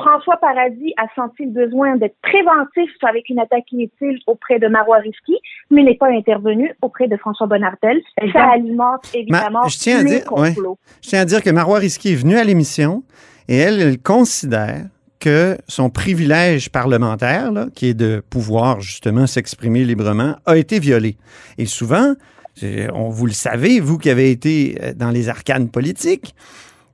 François 0.00 0.36
Paradis 0.38 0.92
a 0.96 1.06
senti 1.14 1.44
le 1.44 1.50
besoin 1.50 1.96
d'être 1.96 2.16
préventif 2.22 2.90
avec 3.02 3.28
une 3.28 3.38
attaque 3.38 3.70
inutile 3.72 4.18
auprès 4.26 4.58
de 4.58 4.68
Marois 4.68 4.98
Risky, 4.98 5.36
mais 5.70 5.82
n'est 5.82 5.96
pas 5.96 6.08
intervenu 6.08 6.72
auprès 6.82 7.08
de 7.08 7.16
François 7.16 7.46
Bonnardel. 7.46 8.00
Ça 8.32 8.44
alimente 8.52 9.04
évidemment 9.14 9.62
Ma, 9.62 9.68
je 9.68 9.78
tiens 9.78 9.98
à 9.98 10.02
le 10.02 10.08
dire. 10.08 10.32
Ouais, 10.32 10.54
je 11.02 11.08
tiens 11.08 11.20
à 11.20 11.24
dire 11.24 11.42
que 11.42 11.50
Marois 11.50 11.78
Risky 11.78 12.12
est 12.12 12.16
venue 12.16 12.36
à 12.36 12.44
l'émission 12.44 13.02
et 13.48 13.56
elle, 13.56 13.80
elle 13.80 14.00
considère 14.00 14.86
que 15.18 15.58
son 15.68 15.90
privilège 15.90 16.70
parlementaire, 16.70 17.52
là, 17.52 17.66
qui 17.74 17.88
est 17.88 17.94
de 17.94 18.22
pouvoir 18.30 18.80
justement 18.80 19.26
s'exprimer 19.26 19.84
librement, 19.84 20.36
a 20.46 20.56
été 20.56 20.78
violé. 20.78 21.16
Et 21.58 21.66
souvent, 21.66 22.14
on, 22.62 23.08
vous 23.10 23.26
le 23.26 23.32
savez, 23.32 23.80
vous 23.80 23.98
qui 23.98 24.08
avez 24.08 24.30
été 24.30 24.78
dans 24.96 25.10
les 25.10 25.28
arcanes 25.28 25.68
politiques, 25.68 26.34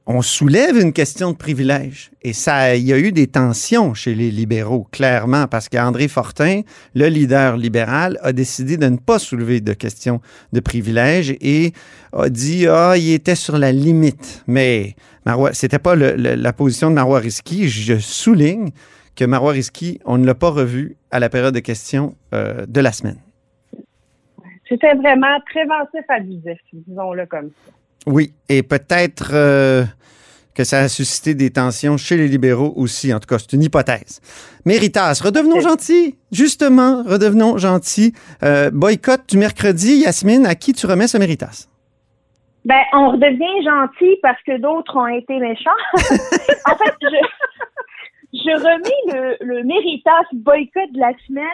on 0.06 0.22
soulève 0.22 0.76
une 0.76 0.92
question 0.92 1.32
de 1.32 1.36
privilège. 1.36 2.12
Et 2.22 2.32
ça, 2.32 2.76
il 2.76 2.84
y 2.84 2.92
a 2.92 2.98
eu 2.98 3.10
des 3.10 3.26
tensions 3.26 3.92
chez 3.92 4.14
les 4.14 4.30
libéraux, 4.30 4.86
clairement, 4.92 5.48
parce 5.48 5.68
qu'André 5.68 6.06
Fortin, 6.06 6.62
le 6.94 7.08
leader 7.08 7.56
libéral, 7.56 8.18
a 8.22 8.32
décidé 8.32 8.76
de 8.76 8.86
ne 8.86 8.98
pas 8.98 9.18
soulever 9.18 9.60
de 9.60 9.72
questions 9.72 10.20
de 10.52 10.60
privilège 10.60 11.36
et 11.40 11.72
a 12.12 12.28
dit, 12.28 12.68
ah, 12.68 12.94
il 12.96 13.12
était 13.12 13.34
sur 13.34 13.58
la 13.58 13.72
limite. 13.72 14.44
Mais 14.46 14.94
Marois, 15.24 15.52
c'était 15.52 15.80
pas 15.80 15.96
la 15.96 16.52
position 16.52 16.88
de 16.90 16.94
Marois 16.94 17.18
Risky. 17.18 17.68
Je 17.68 17.98
souligne 17.98 18.70
que 19.16 19.24
Marois 19.24 19.52
Risky, 19.52 19.98
on 20.04 20.18
ne 20.18 20.26
l'a 20.26 20.36
pas 20.36 20.50
revu 20.50 20.96
à 21.10 21.18
la 21.18 21.28
période 21.28 21.54
de 21.54 21.60
questions 21.60 22.14
euh, 22.32 22.64
de 22.66 22.80
la 22.80 22.92
semaine. 22.92 23.18
C'était 24.68 24.94
vraiment 24.94 25.40
préventif 25.50 26.04
abusif, 26.08 26.58
disons-le 26.72 27.26
comme 27.26 27.50
ça. 27.64 27.72
Oui, 28.06 28.32
et 28.48 28.62
peut-être 28.62 29.30
euh, 29.32 29.84
que 30.54 30.64
ça 30.64 30.78
a 30.78 30.88
suscité 30.88 31.34
des 31.34 31.50
tensions 31.50 31.96
chez 31.96 32.16
les 32.16 32.28
libéraux 32.28 32.72
aussi. 32.76 33.12
En 33.12 33.18
tout 33.18 33.26
cas, 33.26 33.38
c'est 33.38 33.52
une 33.52 33.62
hypothèse. 33.62 34.20
Méritas, 34.64 35.20
redevenons 35.22 35.60
gentils. 35.60 36.16
Justement, 36.30 37.02
redevenons 37.02 37.58
gentils. 37.58 38.12
Euh, 38.42 38.70
boycott 38.70 39.28
du 39.28 39.38
mercredi, 39.38 39.98
Yasmine, 39.98 40.46
à 40.46 40.54
qui 40.54 40.72
tu 40.72 40.86
remets 40.86 41.08
ce 41.08 41.18
Méritas? 41.18 41.68
Ben, 42.64 42.82
on 42.92 43.10
redevient 43.10 43.64
gentil 43.64 44.16
parce 44.22 44.42
que 44.42 44.58
d'autres 44.58 44.96
ont 44.96 45.06
été 45.06 45.38
méchants. 45.38 45.70
en 45.94 46.76
fait, 46.76 46.94
je, 47.02 47.08
je 48.32 48.50
remets 48.56 49.36
le, 49.40 49.46
le 49.46 49.62
Méritas 49.64 50.26
boycott 50.32 50.92
de 50.92 51.00
la 51.00 51.12
semaine 51.26 51.44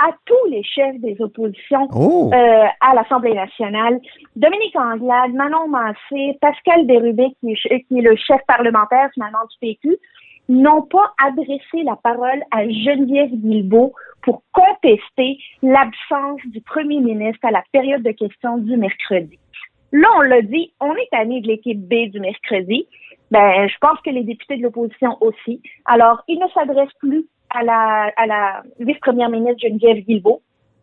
à 0.00 0.12
tous 0.24 0.50
les 0.50 0.62
chefs 0.62 0.98
des 1.00 1.16
oppositions 1.20 1.88
oh. 1.92 2.30
euh, 2.32 2.64
à 2.80 2.94
l'Assemblée 2.94 3.34
nationale. 3.34 4.00
Dominique 4.34 4.74
Anglade, 4.76 5.32
Manon 5.34 5.68
Massé, 5.68 6.38
Pascal 6.40 6.86
Bérubé, 6.86 7.28
qui 7.40 7.52
est, 7.52 7.84
qui 7.84 7.98
est 7.98 8.02
le 8.02 8.16
chef 8.16 8.40
parlementaire 8.46 9.10
finalement 9.12 9.44
du 9.50 9.56
PQ, 9.60 9.96
n'ont 10.48 10.82
pas 10.82 11.12
adressé 11.22 11.84
la 11.84 11.96
parole 11.96 12.42
à 12.50 12.64
Geneviève 12.64 13.30
Guilbeault 13.30 13.92
pour 14.22 14.42
contester 14.52 15.38
l'absence 15.62 16.40
du 16.46 16.60
premier 16.62 17.00
ministre 17.00 17.44
à 17.44 17.50
la 17.50 17.62
période 17.72 18.02
de 18.02 18.10
questions 18.10 18.58
du 18.58 18.76
mercredi. 18.76 19.38
Là, 19.92 20.08
on 20.16 20.22
l'a 20.22 20.42
dit, 20.42 20.72
on 20.80 20.94
est 20.94 21.08
tanné 21.10 21.40
de 21.40 21.48
l'équipe 21.48 21.80
B 21.80 22.10
du 22.10 22.20
mercredi. 22.20 22.86
Ben, 23.30 23.68
je 23.68 23.74
pense 23.80 24.00
que 24.00 24.10
les 24.10 24.24
députés 24.24 24.56
de 24.56 24.62
l'opposition 24.62 25.16
aussi. 25.20 25.62
Alors, 25.84 26.22
ils 26.26 26.38
ne 26.38 26.48
s'adressent 26.48 26.98
plus 26.98 27.26
à 27.50 27.62
la, 27.62 28.12
à 28.16 28.26
la 28.26 28.62
vice-première 28.78 29.28
ministre 29.28 29.60
Geneviève 29.60 30.04
Guilbeault. 30.04 30.42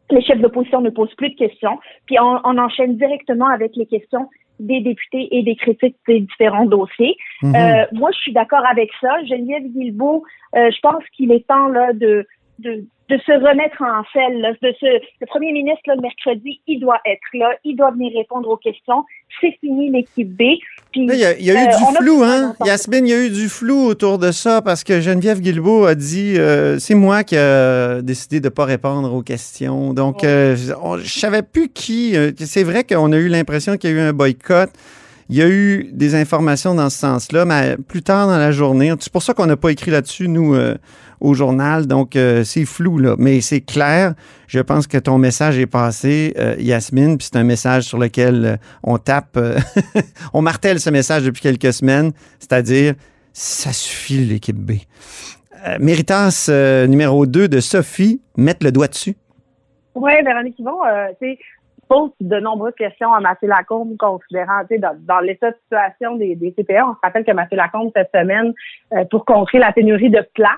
Les 0.10 0.21
chefs 0.21 0.39
d'opposition 0.39 0.82
ne 0.82 0.89
posent 0.89 1.13
plus 1.15 1.30
de 1.30 1.36
questions. 1.36 1.80
Puis 2.06 2.17
on, 2.19 2.39
on, 2.43 2.58
enchaîne 2.58 2.95
directement 2.97 3.47
avec 3.47 3.75
les 3.75 3.86
questions 3.86 4.30
des 4.60 4.82
députés 4.82 5.27
et 5.32 5.43
des 5.43 5.56
critiques 5.56 5.97
des 6.08 6.21
différents 6.21 6.65
dossiers. 6.65 7.15
Mhm. 7.43 7.56
Euh, 7.56 7.86
moi, 7.91 8.12
je 8.12 8.19
suis 8.19 8.34
d'accord 8.34 8.65
avec 8.69 8.89
ça. 9.01 9.23
Geneviève 9.25 9.63
Guilbeault, 9.63 10.23
euh, 10.56 10.71
je 10.71 10.80
pense 10.82 11.03
qu'il 11.15 11.32
est 11.32 11.45
temps 11.47 11.67
là 11.67 11.93
de 11.93 12.25
de, 12.60 12.84
de 13.10 13.17
se 13.26 13.32
remettre 13.32 13.82
en 13.82 14.04
selle. 14.13 14.41
là, 14.41 14.52
De 14.62 14.74
se, 14.80 14.86
le 15.22 15.26
premier 15.28 15.52
ministre, 15.52 15.82
là, 15.88 15.96
le 15.96 16.02
mercredi, 16.02 16.60
il 16.67 16.80
doit 16.80 17.00
être 17.06 17.22
là, 17.34 17.50
il 17.63 17.76
doit 17.76 17.91
venir 17.91 18.12
répondre 18.15 18.50
aux 18.50 18.58
questions. 18.58 19.04
C'est 19.41 19.56
fini 19.62 19.91
l'équipe 19.91 20.30
B. 20.30 20.43
Puis, 20.91 21.06
Il 21.06 21.15
y 21.15 21.26
a, 21.26 21.38
il 21.38 21.46
y 21.46 21.52
a 21.52 21.54
eu 21.54 21.58
euh, 21.67 21.78
du 21.78 21.84
a 21.98 22.02
flou, 22.02 22.24
hein? 22.24 22.56
Yasmine, 22.65 23.06
il 23.06 23.10
y 23.10 23.13
a 23.13 23.26
eu 23.26 23.30
du 23.30 23.50
flou 23.50 23.86
autour 23.86 24.17
de 24.17 24.32
ça 24.32 24.62
parce 24.62 24.84
que 24.84 25.00
Geneviève 25.02 25.39
Guilbeault 25.41 25.86
a 25.86 25.96
dit 25.96 26.36
euh, 26.38 26.80
c'est 26.80 26.96
moi 26.96 27.24
qui 27.24 27.36
ai 27.36 28.02
décidé 28.02 28.39
de 28.39 28.46
ne 28.46 28.50
pas 28.50 28.65
répondre 28.65 29.13
aux 29.13 29.22
questions. 29.22 29.93
Donc, 29.93 30.24
euh, 30.24 30.56
on- 30.82 30.98
je 30.98 31.20
savais 31.20 31.43
plus 31.43 31.70
qui. 31.70 32.15
euh, 32.17 32.32
c'est 32.38 32.63
vrai 32.63 32.84
qu'on 32.84 33.12
a 33.12 33.17
eu 33.17 33.28
l'impression 33.28 33.78
qu'il 33.78 33.91
y 33.91 33.93
a 33.93 33.96
eu 33.98 34.00
un 34.00 34.13
boycott. 34.13 34.70
Il 35.30 35.36
y 35.36 35.42
a 35.42 35.50
eu 35.50 35.90
des 35.92 36.16
informations 36.16 36.74
dans 36.74 36.90
ce 36.90 37.00
sens-là, 37.00 37.44
mais 37.44 37.76
plus 37.76 38.02
tard 38.02 38.28
dans 38.28 38.38
la 38.38 38.52
journée, 38.52 38.94
c'est 39.00 39.12
pour 39.12 39.24
ça 39.24 39.34
qu'on 39.34 39.46
n'a 39.46 39.58
pas 39.58 39.72
écrit 39.72 39.92
là-dessus, 39.92 40.30
nous, 40.30 40.56
euh, 40.56 40.76
au 41.20 41.34
journal. 41.34 41.88
Donc, 41.88 42.16
euh, 42.16 42.44
c'est 42.44 42.66
flou, 42.66 42.98
là. 42.98 43.16
Mais 43.18 43.42
c'est 43.42 43.62
clair. 43.62 44.13
Je 44.48 44.60
pense 44.60 44.88
que 44.88 44.98
ton 44.98 45.18
message 45.18 45.58
est 45.58 45.68
passé, 45.68 46.34
euh, 46.38 46.56
Yasmine, 46.60 47.18
puis 47.18 47.28
c'est 47.32 47.38
un 47.38 47.44
message 47.44 47.84
sur 47.84 47.98
lequel 47.98 48.46
euh, 48.46 48.58
on 48.84 48.98
tape, 48.98 49.36
euh, 49.38 49.58
on 50.34 50.42
martèle 50.42 50.80
ce 50.80 50.90
message 50.90 51.24
depuis 51.24 51.42
quelques 51.42 51.74
semaines, 51.74 52.12
c'est-à-dire, 52.40 52.94
ça 53.34 53.74
suffit, 53.74 54.26
l'équipe 54.26 54.58
B. 54.58 54.74
Euh, 55.68 55.78
Méritas 55.80 56.50
numéro 56.88 57.26
2 57.26 57.48
de 57.48 57.60
Sophie, 57.60 58.22
mettre 58.38 58.66
le 58.66 58.72
doigt 58.72 58.88
dessus. 58.88 59.16
Oui, 59.96 60.12
Véronique 60.24 60.58
Yvon, 60.60 60.78
sais, 61.20 61.38
pose 61.88 62.12
de 62.21 62.39
nombreuses 62.39 62.76
questions 62.76 63.13
à 63.13 63.19
Mathieu 63.19 63.47
Lacombe, 63.47 63.97
considérant, 63.97 64.62
tu 64.62 64.76
sais, 64.76 64.80
dans, 64.80 64.95
dans 65.08 65.19
l'état 65.19 65.52
de 65.52 65.58
situation 65.63 66.15
des, 66.15 66.36
des 66.36 66.52
CPA. 66.52 66.86
On 66.88 66.93
se 66.93 67.00
rappelle 67.04 67.26
que 67.26 67.32
Mathieu 67.32 67.58
Lacombe, 67.58 67.91
cette 67.95 68.12
semaine, 68.13 68.54
euh, 68.93 69.06
pour 69.06 69.26
contrer 69.26 69.60
la 69.60 69.71
pénurie 69.71 70.10
de 70.10 70.26
places 70.34 70.52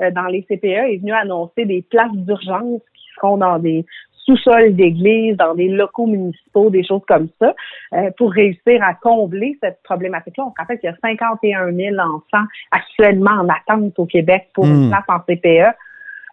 euh, 0.00 0.10
dans 0.10 0.26
les 0.26 0.42
CPA, 0.42 0.90
est 0.90 0.98
venu 0.98 1.12
annoncer 1.12 1.64
des 1.64 1.82
places 1.82 2.12
d'urgence 2.12 2.80
qui 2.94 3.04
seront 3.16 3.36
dans 3.36 3.58
des 3.58 3.84
sous-sols 4.28 4.76
d'églises, 4.76 5.36
dans 5.36 5.54
des 5.54 5.68
locaux 5.68 6.06
municipaux, 6.06 6.68
des 6.68 6.84
choses 6.84 7.02
comme 7.08 7.28
ça, 7.40 7.54
euh, 7.94 8.10
pour 8.18 8.30
réussir 8.30 8.82
à 8.82 8.94
combler 8.94 9.56
cette 9.62 9.82
problématique-là. 9.84 10.44
On 10.44 10.50
se 10.50 10.54
rappelle 10.58 10.78
qu'il 10.78 10.90
y 10.90 10.92
a 10.92 10.96
51 11.02 11.72
000 11.72 11.96
enfants 11.98 12.44
actuellement 12.70 13.30
en 13.30 13.48
attente 13.48 13.98
au 13.98 14.04
Québec 14.04 14.48
pour 14.54 14.66
une 14.66 14.86
Mm. 14.86 14.90
place 14.90 15.04
en 15.08 15.20
CPA. 15.20 15.74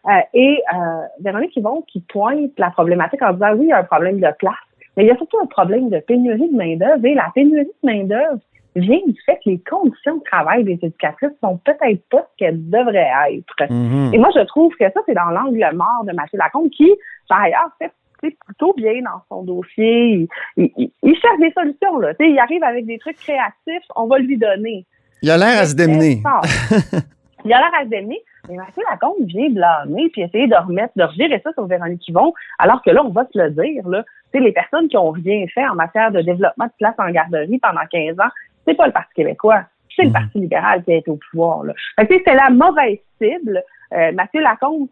Euh, 0.07 0.11
et 0.33 0.61
euh, 0.73 0.77
Véronique 1.19 1.55
Yvon 1.57 1.83
qui 1.87 2.01
pointe 2.01 2.51
la 2.57 2.69
problématique 2.71 3.21
en 3.21 3.33
disant 3.33 3.53
oui, 3.53 3.65
il 3.65 3.69
y 3.69 3.73
a 3.73 3.79
un 3.79 3.83
problème 3.83 4.19
de 4.19 4.27
place, 4.37 4.53
mais 4.95 5.03
il 5.03 5.07
y 5.07 5.11
a 5.11 5.17
surtout 5.17 5.37
un 5.41 5.47
problème 5.47 5.89
de 5.89 5.99
pénurie 5.99 6.49
de 6.49 6.55
main-d'œuvre. 6.55 7.03
Et 7.05 7.15
la 7.15 7.31
pénurie 7.33 7.65
de 7.65 7.71
main-d'œuvre 7.83 8.39
vient 8.75 8.99
du 9.07 9.15
fait 9.25 9.35
que 9.43 9.49
les 9.49 9.59
conditions 9.59 10.17
de 10.17 10.23
travail 10.23 10.63
des 10.63 10.73
éducatrices 10.73 11.31
sont 11.41 11.57
peut-être 11.57 12.03
pas 12.11 12.27
ce 12.31 12.37
qu'elles 12.37 12.69
devraient 12.69 13.09
être. 13.31 13.71
Mhm. 13.71 14.11
Et 14.13 14.17
moi, 14.17 14.29
je 14.35 14.41
trouve 14.41 14.73
que 14.75 14.83
ça, 14.91 14.99
c'est 15.07 15.13
dans 15.15 15.29
l'angle 15.31 15.65
mort 15.73 16.03
de 16.05 16.13
Mathieu 16.13 16.37
Lacombe, 16.37 16.69
qui, 16.69 16.91
par 17.29 17.41
ailleurs, 17.41 17.69
fait 17.79 17.91
plutôt 18.21 18.73
bien 18.73 18.93
dans 19.01 19.21
son 19.29 19.43
dossier. 19.43 20.27
Il, 20.57 20.69
il- 20.77 20.91
il 21.03 21.15
cherche 21.15 21.39
des 21.39 21.51
solutions. 21.51 21.99
Là. 21.99 22.13
Il 22.19 22.37
arrive 22.39 22.63
avec 22.63 22.85
des 22.85 22.97
trucs 22.97 23.17
créatifs, 23.17 23.87
on 23.95 24.07
va 24.07 24.17
lui 24.19 24.37
donner. 24.37 24.85
Il 25.21 25.29
a 25.31 25.37
l'air 25.37 25.59
à 25.61 25.65
se 25.65 25.75
démener. 25.75 26.21
Il 27.45 27.53
a 27.53 27.59
l'air 27.59 27.71
à 27.79 27.83
se 27.83 27.89
démener, 27.89 28.19
mais 28.49 28.55
Mathieu 28.55 28.83
Lacombe 28.89 29.25
vient 29.25 29.49
blâmer 29.49 30.09
puis 30.09 30.21
essayer 30.21 30.47
de 30.47 30.55
remettre, 30.55 30.93
de 30.95 31.03
revirer 31.03 31.39
ça 31.43 31.53
sur 31.53 31.65
Véronique 31.65 32.07
Yvon, 32.07 32.33
alors 32.59 32.81
que 32.81 32.89
là, 32.91 33.03
on 33.03 33.09
va 33.09 33.25
se 33.31 33.37
le 33.37 33.51
dire, 33.51 33.87
là, 33.87 34.03
tu 34.33 34.39
sais, 34.39 34.43
les 34.43 34.51
personnes 34.51 34.87
qui 34.87 34.97
ont 34.97 35.11
rien 35.11 35.45
fait 35.53 35.65
en 35.67 35.75
matière 35.75 36.11
de 36.11 36.21
développement 36.21 36.65
de 36.65 36.71
place 36.77 36.95
en 36.97 37.09
garderie 37.09 37.59
pendant 37.59 37.85
15 37.91 38.19
ans, 38.19 38.31
c'est 38.67 38.75
pas 38.75 38.87
le 38.87 38.93
Parti 38.93 39.13
québécois, 39.15 39.63
c'est 39.95 40.03
le 40.03 40.11
Parti 40.11 40.39
libéral 40.39 40.83
qui 40.83 40.93
a 40.93 40.95
été 40.97 41.09
au 41.09 41.19
pouvoir. 41.31 41.63
Là. 41.63 41.73
Fait 41.97 42.07
que, 42.07 42.15
c'est 42.25 42.35
la 42.35 42.49
mauvaise 42.49 42.99
cible. 43.21 43.63
Euh, 43.93 44.11
Mathieu 44.11 44.41
Lacombe 44.41 44.87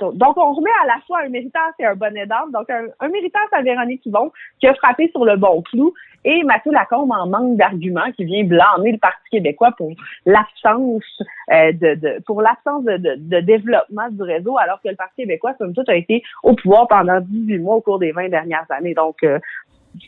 donc, 0.00 0.36
on 0.36 0.52
remet 0.52 0.70
à 0.82 0.86
la 0.86 1.00
fois 1.06 1.20
un 1.24 1.28
méritant 1.28 1.58
et 1.78 1.84
un 1.86 1.94
bonnet 1.94 2.26
d'âme. 2.26 2.50
Donc, 2.52 2.68
un, 2.70 2.86
un 3.00 3.08
méritant 3.08 3.38
à 3.52 3.62
Véronique 3.62 4.04
Yvon 4.06 4.30
qui 4.60 4.66
a 4.66 4.74
frappé 4.74 5.08
sur 5.10 5.24
le 5.24 5.36
bon 5.36 5.62
clou 5.62 5.92
et 6.24 6.42
Mathieu 6.44 6.72
Lacombe 6.72 7.12
en 7.12 7.26
manque 7.26 7.56
d'arguments 7.56 8.10
qui 8.16 8.24
vient 8.24 8.44
blâmer 8.44 8.92
le 8.92 8.98
Parti 8.98 9.30
québécois 9.30 9.72
pour 9.76 9.92
l'absence 10.26 11.04
euh, 11.52 11.72
de, 11.72 11.94
de- 11.94 12.22
pour 12.26 12.42
l'absence 12.42 12.84
de, 12.84 12.96
de- 12.96 13.14
de 13.18 13.40
développement 13.40 14.08
du 14.10 14.22
réseau 14.22 14.58
alors 14.58 14.80
que 14.82 14.88
le 14.88 14.96
Parti 14.96 15.22
québécois, 15.22 15.54
comme 15.54 15.74
tout, 15.74 15.84
a 15.88 15.94
été 15.94 16.22
au 16.42 16.54
pouvoir 16.54 16.88
pendant 16.88 17.20
18 17.20 17.58
mois 17.58 17.76
au 17.76 17.80
cours 17.80 17.98
des 17.98 18.12
20 18.12 18.28
dernières 18.28 18.66
années. 18.70 18.94
Donc, 18.94 19.16
euh, 19.22 19.38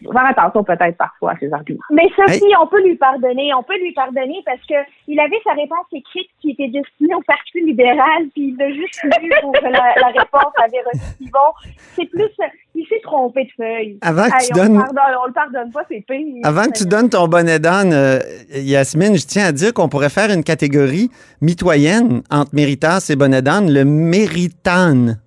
faut 0.04 0.12
faire 0.12 0.26
attention 0.26 0.64
peut-être 0.64 0.96
parfois 0.96 1.32
à 1.32 1.38
ces 1.38 1.52
arguments. 1.52 1.80
Mais 1.90 2.08
Sophie, 2.16 2.42
on 2.62 2.66
peut 2.66 2.82
lui 2.82 2.96
pardonner, 2.96 3.52
on 3.54 3.62
peut 3.62 3.78
lui 3.78 3.92
pardonner 3.92 4.40
parce 4.44 4.60
que 4.68 4.74
il 5.08 5.18
avait 5.20 5.40
sa 5.44 5.52
réponse 5.52 5.86
écrite 5.92 6.28
qui 6.40 6.50
était 6.50 6.68
destinée 6.68 7.14
au 7.14 7.22
Parti 7.26 7.60
libéral, 7.64 8.24
puis 8.34 8.48
il 8.48 8.56
l'a 8.58 8.70
juste 8.72 9.02
lu 9.22 9.30
pour 9.42 9.52
la, 9.62 9.70
la 9.70 10.06
réponse 10.08 10.52
à 10.56 10.66
Véronique 10.68 11.20
Yvon. 11.20 11.74
C'est 11.96 12.06
plus, 12.06 12.30
il 12.74 12.86
s'est 12.86 13.00
trompé 13.02 13.44
de 13.44 13.50
feuille. 13.56 13.98
Avant 14.02 14.24
que 14.28 14.34
Hey, 14.42 14.48
tu 14.52 14.60
on, 14.60 14.62
donnes- 14.62 14.72
le 14.74 14.78
pardonne, 14.84 15.16
on 15.22 15.26
le 15.26 15.32
pardonne 15.32 15.72
pas, 15.72 15.82
c'est 15.90 16.04
pire. 16.06 16.26
Avant 16.44 16.64
que 16.64 16.78
tu 16.78 16.84
donnes 16.86 17.08
ton 17.10 17.26
bonnet 17.28 17.58
d'âne, 17.58 17.92
euh, 17.92 18.18
Yasmine, 18.54 19.16
je 19.16 19.26
tiens 19.26 19.46
à 19.46 19.52
dire 19.52 19.72
qu'on 19.74 19.88
pourrait 19.88 20.08
faire 20.10 20.30
une 20.30 20.44
catégorie 20.44 21.10
mitoyenne 21.40 22.22
entre 22.30 22.54
Méritas 22.54 23.08
et 23.10 23.16
bonnet 23.16 23.42
d'âne, 23.42 23.72
le 23.72 23.84
méritane. 23.84 25.20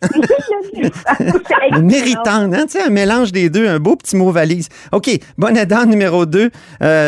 Le 1.70 1.80
méritane, 1.80 2.54
hein, 2.54 2.66
un 2.86 2.90
mélange 2.90 3.32
des 3.32 3.50
deux, 3.50 3.66
un 3.68 3.80
beau 3.80 3.96
petit 3.96 4.16
mot 4.16 4.30
valise. 4.30 4.68
OK, 4.92 5.08
bonnet 5.36 5.66
d'âne 5.66 5.90
numéro 5.90 6.26
2, 6.26 6.50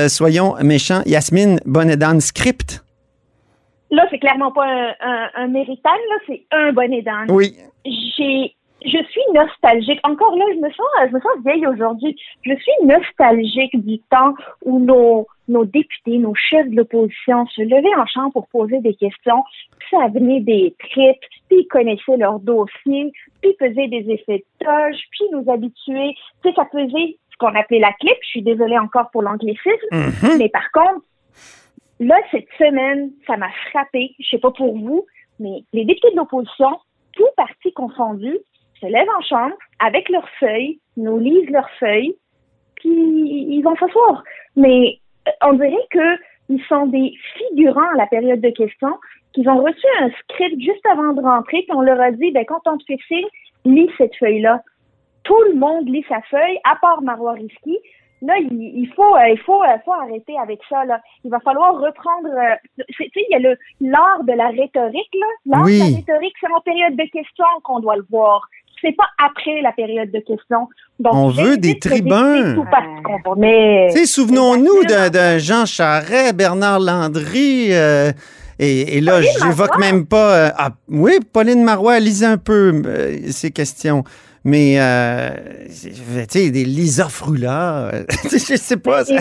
soyons 0.09 0.55
méchants. 0.63 1.03
Yasmine, 1.07 1.61
bonnet 1.65 1.97
d'âne 1.97 2.21
script? 2.21 2.85
Là, 3.91 4.07
c'est 4.11 4.19
clairement 4.19 4.53
pas 4.53 4.67
un, 4.67 4.95
un, 5.01 5.31
un 5.37 5.47
méritane, 5.49 5.93
là, 6.11 6.17
c'est 6.27 6.43
un 6.53 6.73
bonnet 6.73 7.03
d'âne. 7.03 7.27
Oui. 7.29 7.57
J'ai, 7.85 8.55
je 8.85 9.03
suis 9.11 9.23
nostalgique. 9.35 10.01
Encore 10.05 10.37
là, 10.37 10.45
je 10.55 10.61
me 10.61 10.71
sens, 10.71 10.87
je 11.09 11.13
me 11.13 11.21
sens 11.21 11.33
vieille 11.45 11.67
aujourd'hui. 11.67 12.17
Je 12.43 12.55
suis 12.55 12.87
nostalgique 12.87 13.85
du 13.85 13.99
temps 14.11 14.35
où 14.65 14.79
nos, 14.79 15.27
nos 15.49 15.65
députés, 15.65 16.19
nos 16.19 16.35
chefs 16.35 16.69
de 16.69 16.77
l'opposition 16.77 17.47
se 17.47 17.63
levaient 17.63 17.95
en 17.99 18.07
chambre 18.07 18.33
pour 18.33 18.47
poser 18.49 18.81
des 18.81 18.95
questions. 18.95 19.43
Ça 19.91 20.09
venait 20.15 20.41
des 20.41 20.75
tripes, 20.79 21.25
puis 21.51 21.67
connaissaient 21.67 22.17
leur 22.17 22.39
dossier, 22.41 23.13
puis 23.43 23.57
faisaient 23.59 23.89
des 23.89 24.07
effets 24.09 24.45
de 24.61 24.65
toge, 24.65 25.01
puis 25.11 25.25
nous 25.33 25.51
habituaient. 25.51 26.15
Tu 26.43 26.49
sais, 26.49 26.55
ça 26.55 26.67
faisait 26.73 27.19
ce 27.33 27.37
qu'on 27.39 27.55
appelait 27.55 27.81
la 27.81 27.93
clip. 28.01 28.17
Je 28.23 28.29
suis 28.29 28.43
désolée 28.43 28.79
encore 28.79 29.11
pour 29.11 29.23
l'anglicisme. 29.23 29.87
Mhm. 29.91 30.39
Mais 30.39 30.49
par 30.49 30.71
contre, 30.73 31.05
Là, 32.01 32.17
cette 32.31 32.49
semaine, 32.57 33.11
ça 33.27 33.37
m'a 33.37 33.51
frappé. 33.69 34.15
Je 34.19 34.31
sais 34.31 34.39
pas 34.39 34.51
pour 34.51 34.75
vous, 34.77 35.05
mais 35.39 35.65
les 35.75 35.85
députés 35.85 36.11
de 36.13 36.17
l'opposition, 36.17 36.79
tous 37.13 37.29
partis 37.37 37.73
confondus, 37.75 38.39
se 38.81 38.87
lèvent 38.87 39.17
en 39.19 39.23
chambre 39.23 39.57
avec 39.79 40.09
leurs 40.09 40.29
feuilles, 40.41 40.81
nous 40.97 41.19
lisent 41.19 41.51
leurs 41.51 41.69
feuilles, 41.79 42.17
puis 42.77 42.89
ils 42.91 43.61
vont 43.63 43.77
s'asseoir. 43.77 44.25
Mais 44.57 44.99
euh, 45.29 45.31
on 45.43 45.53
dirait 45.53 45.87
que 45.91 46.17
ils 46.49 46.65
sont 46.65 46.87
des 46.87 47.13
figurants 47.37 47.91
à 47.93 47.99
la 47.99 48.07
période 48.07 48.41
de 48.41 48.49
questions, 48.49 48.97
qu'ils 49.33 49.49
ont 49.49 49.63
reçu 49.63 49.87
un 50.01 50.11
script 50.23 50.61
juste 50.61 50.85
avant 50.91 51.13
de 51.13 51.21
rentrer, 51.23 51.63
puis 51.63 51.77
on 51.77 51.81
leur 51.83 52.01
a 52.01 52.11
dit, 52.11 52.31
ben 52.33 52.45
quand 52.47 52.61
on 52.67 52.77
te 52.79 52.85
fait 52.87 52.99
signe, 53.09 53.27
lis 53.65 53.91
cette 53.99 54.15
feuille-là. 54.17 54.63
Tout 55.25 55.41
le 55.53 55.59
monde 55.59 55.89
lit 55.89 56.05
sa 56.09 56.21
feuille, 56.31 56.59
à 56.65 56.77
part 56.77 57.03
Marois 57.03 57.33
Risky. 57.35 57.79
Là, 58.23 58.35
il, 58.39 58.53
il 58.53 58.89
faut, 58.95 59.17
euh, 59.17 59.29
il 59.31 59.39
faut, 59.39 59.63
euh, 59.63 59.67
faut 59.85 59.93
arrêter 59.95 60.35
avec 60.43 60.61
ça. 60.69 60.85
Là. 60.85 61.01
Il 61.25 61.31
va 61.31 61.41
falloir 61.41 61.73
reprendre. 61.75 62.29
euh, 62.29 62.55
tu 62.79 63.05
sais, 63.05 63.11
il 63.17 63.27
y 63.31 63.35
a 63.35 63.39
le 63.39 63.57
l'art 63.81 64.25
de 64.25 64.33
la 64.33 64.49
rhétorique 64.49 65.15
là. 65.15 65.27
L'art 65.47 65.65
Oui. 65.65 65.79
de 65.79 65.85
la 65.91 65.97
rhétorique, 65.97 66.35
c'est 66.41 66.53
en 66.55 66.61
période 66.61 66.97
de 66.97 67.05
questions 67.11 67.45
qu'on 67.65 67.81
doit 67.81 67.97
le 67.97 68.05
voir. 68.11 68.47
C'est 68.83 68.93
pas 68.97 69.09
après 69.23 69.61
la 69.63 69.73
période 69.73 70.11
de 70.11 70.21
questions. 70.21 70.69
Donc, 70.99 71.15
On 71.15 71.29
veut 71.29 71.57
des 71.59 71.79
tribuns. 71.79 72.55
souvenons-nous 74.07 74.85
de, 74.85 75.11
de 75.11 75.39
Jean 75.39 75.67
Charest, 75.67 76.35
Bernard 76.37 76.81
Landry, 76.81 77.69
euh, 77.73 78.11
et, 78.63 78.99
et 78.99 79.01
là, 79.01 79.21
j'évoque 79.23 79.79
même 79.79 80.07
pas. 80.07 80.35
euh, 80.37 80.51
ah, 80.57 80.71
oui, 80.89 81.13
Pauline 81.33 81.65
Marois, 81.65 81.99
lisez 81.99 82.27
un 82.27 82.37
peu 82.39 82.83
euh, 82.87 83.17
ces 83.31 83.51
questions. 83.51 84.05
Mais, 84.45 84.77
euh, 84.81 85.31
tu 85.69 85.91
sais, 86.29 86.51
des 86.51 86.65
Lisa 86.65 87.09
Frula, 87.17 87.91
je 88.25 88.57
sais 88.57 88.77
pas. 88.77 89.05
ça- 89.05 89.15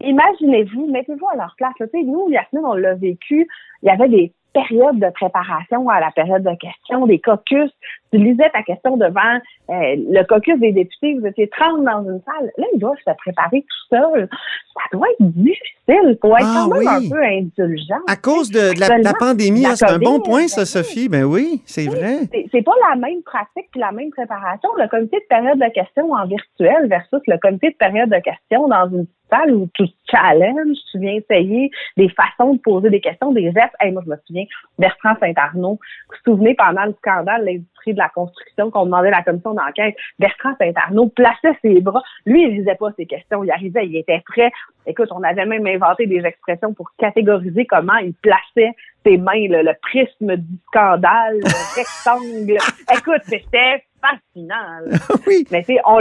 Imaginez-vous, 0.00 0.90
mettez-vous 0.90 1.26
à 1.32 1.36
leur 1.36 1.54
place. 1.56 1.72
sais, 1.78 2.02
nous, 2.02 2.28
Yasmine, 2.30 2.62
on 2.64 2.74
l'a 2.74 2.94
vécu. 2.94 3.46
Il 3.82 3.86
y 3.86 3.90
avait 3.90 4.08
des 4.08 4.32
périodes 4.54 4.98
de 4.98 5.10
préparation 5.12 5.88
à 5.88 6.00
la 6.00 6.10
période 6.12 6.42
de 6.42 6.54
questions, 6.56 7.06
des 7.06 7.18
caucus. 7.20 7.70
Tu 8.14 8.20
lisais 8.20 8.48
ta 8.50 8.62
question 8.62 8.96
devant 8.96 9.40
euh, 9.70 9.96
le 9.96 10.22
caucus 10.22 10.56
des 10.60 10.70
députés. 10.70 11.18
Vous 11.18 11.26
étiez 11.26 11.48
30 11.48 11.84
dans 11.84 12.02
une 12.04 12.20
salle. 12.24 12.52
Là, 12.56 12.66
ils 12.72 12.78
doivent 12.78 12.96
se 13.04 13.10
préparer 13.18 13.62
tout 13.62 13.96
seuls. 13.96 14.28
Ça 14.74 14.82
doit 14.92 15.08
être 15.08 15.32
difficile. 15.32 16.18
Faut 16.20 16.36
être 16.36 16.46
Ah 16.46 16.66
quand 16.68 16.74
même 16.74 16.78
oui. 16.78 16.86
un 16.86 17.10
peu 17.10 17.22
indulgent. 17.24 18.00
À 18.06 18.14
cause 18.14 18.50
de, 18.52 18.72
de 18.72 19.04
la, 19.04 19.14
pandémie, 19.14 19.64
c'est 19.74 19.90
un 19.90 19.98
bon 19.98 20.20
point, 20.20 20.46
ça, 20.46 20.64
Sophie. 20.64 21.08
Ben 21.08 21.24
oui, 21.24 21.62
c'est 21.64 21.86
vrai. 21.86 22.28
c'est 22.52 22.62
pas 22.62 22.74
la 22.88 22.96
même 22.96 23.22
pratique 23.22 23.68
puis 23.72 23.80
la 23.80 23.90
même 23.90 24.10
préparation. 24.10 24.68
Le 24.78 24.88
comité 24.88 25.18
de 25.18 25.26
période 25.28 25.58
de 25.58 25.72
questions 25.72 26.12
en 26.12 26.24
virtuel 26.26 26.86
versus 26.88 27.20
le 27.26 27.38
comité 27.38 27.70
de 27.70 27.76
période 27.76 28.10
de 28.10 28.20
questions 28.20 28.68
dans 28.68 28.88
une 28.90 29.06
municipal 29.24 29.54
où 29.54 29.68
tu 29.74 29.84
challenges, 30.10 30.76
tu 30.90 30.98
viens 30.98 31.14
essayer 31.14 31.70
des 31.96 32.08
façons 32.10 32.54
de 32.54 32.60
poser 32.60 32.90
des 32.90 33.00
questions, 33.00 33.32
des 33.32 33.52
gestes. 33.52 33.74
Hey, 33.80 33.92
moi, 33.92 34.02
je 34.04 34.10
me 34.10 34.16
souviens, 34.26 34.44
Bertrand 34.78 35.14
Saint-Arnaud, 35.20 35.78
vous 35.78 36.16
vous 36.26 36.32
souvenez, 36.32 36.54
pendant 36.54 36.84
le 36.84 36.94
scandale 36.98 37.44
de 37.44 37.60
de 37.92 37.98
la 37.98 38.08
construction 38.08 38.70
qu'on 38.70 38.86
demandait 38.86 39.08
à 39.08 39.18
la 39.18 39.22
commission 39.22 39.54
d'enquête, 39.54 39.96
Bertrand 40.18 40.54
Saint-Arnaud 40.58 41.08
plaçait 41.08 41.56
ses 41.62 41.80
bras. 41.80 42.02
Lui, 42.26 42.42
il 42.44 42.58
lisait 42.58 42.74
pas 42.76 42.90
ses 42.96 43.06
questions. 43.06 43.44
Il 43.44 43.50
arrivait, 43.50 43.86
il 43.86 43.96
était 43.96 44.22
prêt. 44.26 44.50
Écoute, 44.86 45.08
on 45.12 45.22
avait 45.22 45.46
même 45.46 45.66
inventé 45.66 46.06
des 46.06 46.24
expressions 46.24 46.74
pour 46.74 46.90
catégoriser 46.98 47.66
comment 47.66 47.96
il 47.96 48.14
plaçait 48.14 48.72
ses 49.04 49.18
mains, 49.18 49.48
le, 49.48 49.62
le 49.62 49.72
prisme 49.82 50.36
du 50.36 50.56
scandale, 50.68 51.38
le 51.38 51.76
rectangle. 51.76 52.58
Écoute, 52.96 53.22
c'était 53.24 53.82
fascinant. 54.04 54.96
oui. 55.26 55.46
Mais 55.50 55.62
tu 55.62 55.74
sais, 55.74 55.80
on 55.86 56.00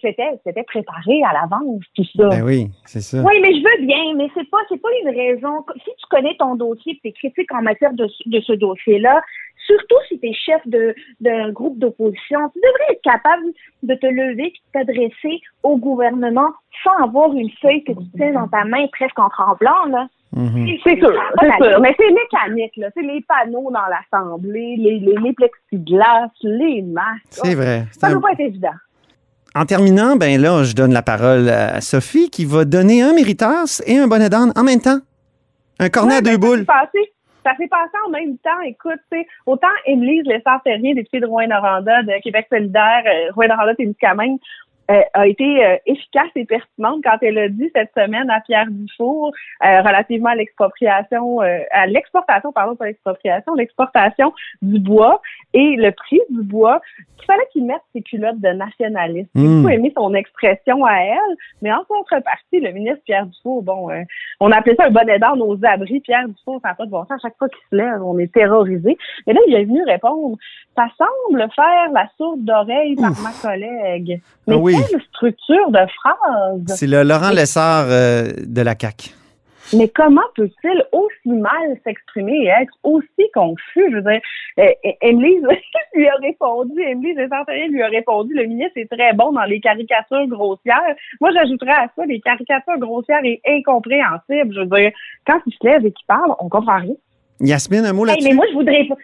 c'était 0.00 0.62
préparé 0.62 1.22
à 1.28 1.32
l'avance 1.34 1.82
tout 1.94 2.04
ça. 2.16 2.28
Ben 2.28 2.42
oui, 2.42 2.70
c'est 2.84 3.00
ça. 3.00 3.18
Oui, 3.18 3.34
mais 3.42 3.52
je 3.52 3.58
veux 3.58 3.86
bien, 3.86 4.14
mais 4.16 4.28
c'est 4.34 4.48
pas 4.48 4.58
c'est 4.68 4.80
pas 4.80 4.88
une 5.02 5.10
raison. 5.10 5.64
Si 5.76 5.90
tu 5.98 6.06
connais 6.08 6.36
ton 6.38 6.54
dossier, 6.54 6.98
tu 7.02 7.08
es 7.08 7.12
critique 7.12 7.52
en 7.52 7.62
matière 7.62 7.92
de, 7.92 8.06
de 8.26 8.40
ce 8.40 8.52
dossier-là, 8.52 9.22
surtout 9.66 9.96
si 10.08 10.18
tu 10.18 10.28
es 10.28 10.32
chef 10.34 10.60
de 10.66 10.94
d'un 11.20 11.50
groupe 11.52 11.78
d'opposition, 11.78 12.38
tu 12.52 12.60
devrais 12.60 12.92
être 12.92 13.02
capable 13.02 13.42
de 13.82 13.94
te 13.94 14.06
lever 14.06 14.46
et 14.46 14.50
de 14.50 14.72
t'adresser 14.84 15.40
au 15.62 15.76
gouvernement 15.76 16.50
sans 16.84 17.04
avoir 17.04 17.32
une 17.34 17.50
feuille 17.60 17.84
que 17.84 17.92
tu 17.92 18.04
tiens 18.16 18.32
dans 18.32 18.48
ta 18.48 18.64
main 18.64 18.86
presque 18.92 19.18
en 19.18 19.28
tremblant 19.28 19.84
là. 19.90 20.06
Mhm. 20.34 20.66
C'est 20.82 20.96
sûr, 20.98 21.12
c'est 21.40 21.62
sûr. 21.62 21.80
Mais 21.82 21.94
c'est 21.98 22.10
mécanique, 22.10 22.72
là. 22.78 22.88
C'est 22.96 23.02
les 23.02 23.20
panneaux 23.28 23.70
dans 23.70 23.86
l'Assemblée, 23.90 24.76
les, 24.78 24.98
les, 24.98 25.14
les 25.22 25.32
plexiglas, 25.34 26.28
les 26.42 26.80
masques. 26.80 27.20
C'est 27.28 27.54
vrai. 27.54 27.84
C'est 27.92 28.00
Ça 28.00 28.08
ne 28.08 28.12
un- 28.14 28.18
doit 28.18 28.28
pas 28.30 28.32
être 28.32 28.48
évident. 28.48 28.70
En 29.54 29.66
terminant, 29.66 30.16
ben 30.16 30.40
là, 30.40 30.64
je 30.64 30.74
donne 30.74 30.94
la 30.94 31.02
parole 31.02 31.50
à 31.50 31.82
Sophie 31.82 32.30
qui 32.30 32.46
va 32.46 32.64
donner 32.64 33.02
un 33.02 33.12
méritas 33.12 33.82
et 33.86 33.98
un 33.98 34.06
bonnet 34.06 34.30
d'âne 34.30 34.50
en 34.56 34.64
même 34.64 34.80
temps. 34.80 35.00
Un 35.78 35.90
cornet 35.90 36.14
à 36.16 36.20
deux 36.22 36.38
ben, 36.38 36.40
boules. 36.48 36.64
passé- 36.64 37.11
Ça 37.44 37.54
s'est 37.56 37.68
passé 37.68 37.92
en 38.06 38.10
même 38.10 38.38
temps. 38.38 38.60
Écoute, 38.64 39.00
tu 39.10 39.18
sais, 39.18 39.26
autant 39.46 39.68
Émilie 39.86 40.22
Lessard-Terrien, 40.22 40.94
députée 40.94 41.20
de 41.20 41.26
Rouen-Noranda, 41.26 42.02
de 42.02 42.22
Québec 42.22 42.46
solidaire, 42.50 43.02
euh, 43.06 43.32
Rouen-Noranda-Témiscamingue, 43.34 44.38
euh, 44.90 45.00
a 45.14 45.26
été 45.28 45.64
euh, 45.64 45.76
efficace 45.86 46.28
et 46.34 46.44
pertinente 46.44 47.02
quand 47.04 47.16
elle 47.22 47.38
a 47.38 47.48
dit 47.48 47.70
cette 47.74 47.92
semaine 47.96 48.28
à 48.30 48.40
Pierre 48.40 48.66
Dufour 48.68 49.32
euh, 49.64 49.80
relativement 49.80 50.30
à 50.30 50.34
l'expropriation, 50.34 51.40
euh, 51.40 51.60
à 51.70 51.86
l'exportation, 51.86 52.52
pardon, 52.52 52.74
pas 52.74 52.86
l'expropriation, 52.86 53.54
l'exportation 53.54 54.32
du 54.60 54.80
bois 54.80 55.22
et 55.54 55.76
le 55.76 55.92
prix 55.92 56.20
du 56.30 56.42
bois, 56.42 56.80
qu'il 57.16 57.26
fallait 57.26 57.46
qu'il 57.52 57.64
mette 57.64 57.80
ses 57.94 58.02
culottes 58.02 58.40
de 58.40 58.48
nationaliste. 58.48 59.30
J'ai 59.36 59.42
Mm. 59.42 59.62
beaucoup 59.62 59.72
aimé 59.72 59.92
son 59.96 60.14
expression 60.14 60.84
à 60.84 60.96
elle, 60.96 61.36
mais 61.62 61.72
en 61.72 61.84
contrepartie, 61.84 62.58
le 62.58 62.72
ministre 62.72 63.02
Pierre 63.04 63.26
Dufour, 63.26 63.62
bon, 63.62 63.88
euh, 63.88 64.02
on 64.44 64.50
appelait 64.52 64.74
ça 64.74 64.86
un 64.86 64.90
bonnet 64.90 65.18
d'âne 65.18 65.40
aux 65.40 65.56
abris. 65.62 66.00
Pierre 66.00 66.26
Dufour, 66.28 66.58
ça 66.62 66.70
n'a 66.70 66.74
pas 66.74 66.84
de 66.84 66.90
bon 66.90 67.02
sens. 67.02 67.12
À 67.12 67.18
chaque 67.22 67.36
fois 67.38 67.48
qu'il 67.48 67.58
se 67.70 67.76
lève, 67.76 68.02
on 68.04 68.18
est 68.18 68.32
terrorisé. 68.32 68.98
Mais 69.26 69.32
là, 69.32 69.40
il 69.46 69.54
est 69.54 69.64
venu 69.64 69.80
répondre. 69.86 70.36
Ça 70.76 70.86
semble 70.98 71.40
faire 71.54 71.92
la 71.92 72.06
sourde 72.16 72.44
d'oreille 72.44 72.96
par 72.96 73.12
ma 73.22 73.30
collègue. 73.40 74.20
Mais 74.46 74.54
Ah 74.54 74.58
oui. 74.58 74.74
quelle 74.90 75.00
structure 75.02 75.70
de 75.70 75.78
phrase! 76.00 76.76
C'est 76.76 76.86
le 76.86 77.02
Laurent 77.02 77.30
Lessard 77.30 77.86
euh, 77.88 78.28
de 78.44 78.62
la 78.62 78.74
CAQ. 78.78 79.10
Mais 79.74 79.88
comment 79.88 80.22
peut-il 80.34 80.84
aussi 80.92 81.28
mal 81.28 81.78
s'exprimer 81.84 82.44
et 82.44 82.48
être 82.48 82.72
aussi 82.82 83.30
confus? 83.34 83.90
Je 83.90 83.96
veux 83.96 84.02
dire, 84.02 84.20
euh, 84.58 84.68
Emily 85.00 85.40
lui 85.94 86.08
a 86.08 86.14
répondu, 86.16 86.80
Emily 86.82 87.14
Desanterier 87.14 87.68
lui 87.68 87.82
a 87.82 87.88
répondu, 87.88 88.34
le 88.34 88.44
ministre 88.44 88.76
est 88.76 88.90
très 88.90 89.12
bon 89.14 89.32
dans 89.32 89.44
les 89.44 89.60
caricatures 89.60 90.26
grossières. 90.26 90.94
Moi, 91.20 91.30
j'ajouterais 91.32 91.72
à 91.72 91.88
ça 91.96 92.04
les 92.06 92.20
caricatures 92.20 92.78
grossières 92.78 93.24
et 93.24 93.40
incompréhensibles. 93.46 94.54
Je 94.54 94.60
veux 94.60 94.66
dire, 94.66 94.92
quand 95.26 95.40
il 95.46 95.52
se 95.52 95.66
lève 95.66 95.86
et 95.86 95.92
qu'il 95.92 96.06
parle, 96.06 96.34
on 96.38 96.48
comprend 96.48 96.78
rien. 96.78 96.94
Yasmine, 97.40 97.84
un 97.86 97.92
mot 97.92 98.04
Hey, 98.06 98.10
là-dessus? 98.14 98.28
mais 98.28 98.34
moi, 98.34 98.46
je 98.50 98.54
voudrais 98.54 98.84
pas, 98.84 98.94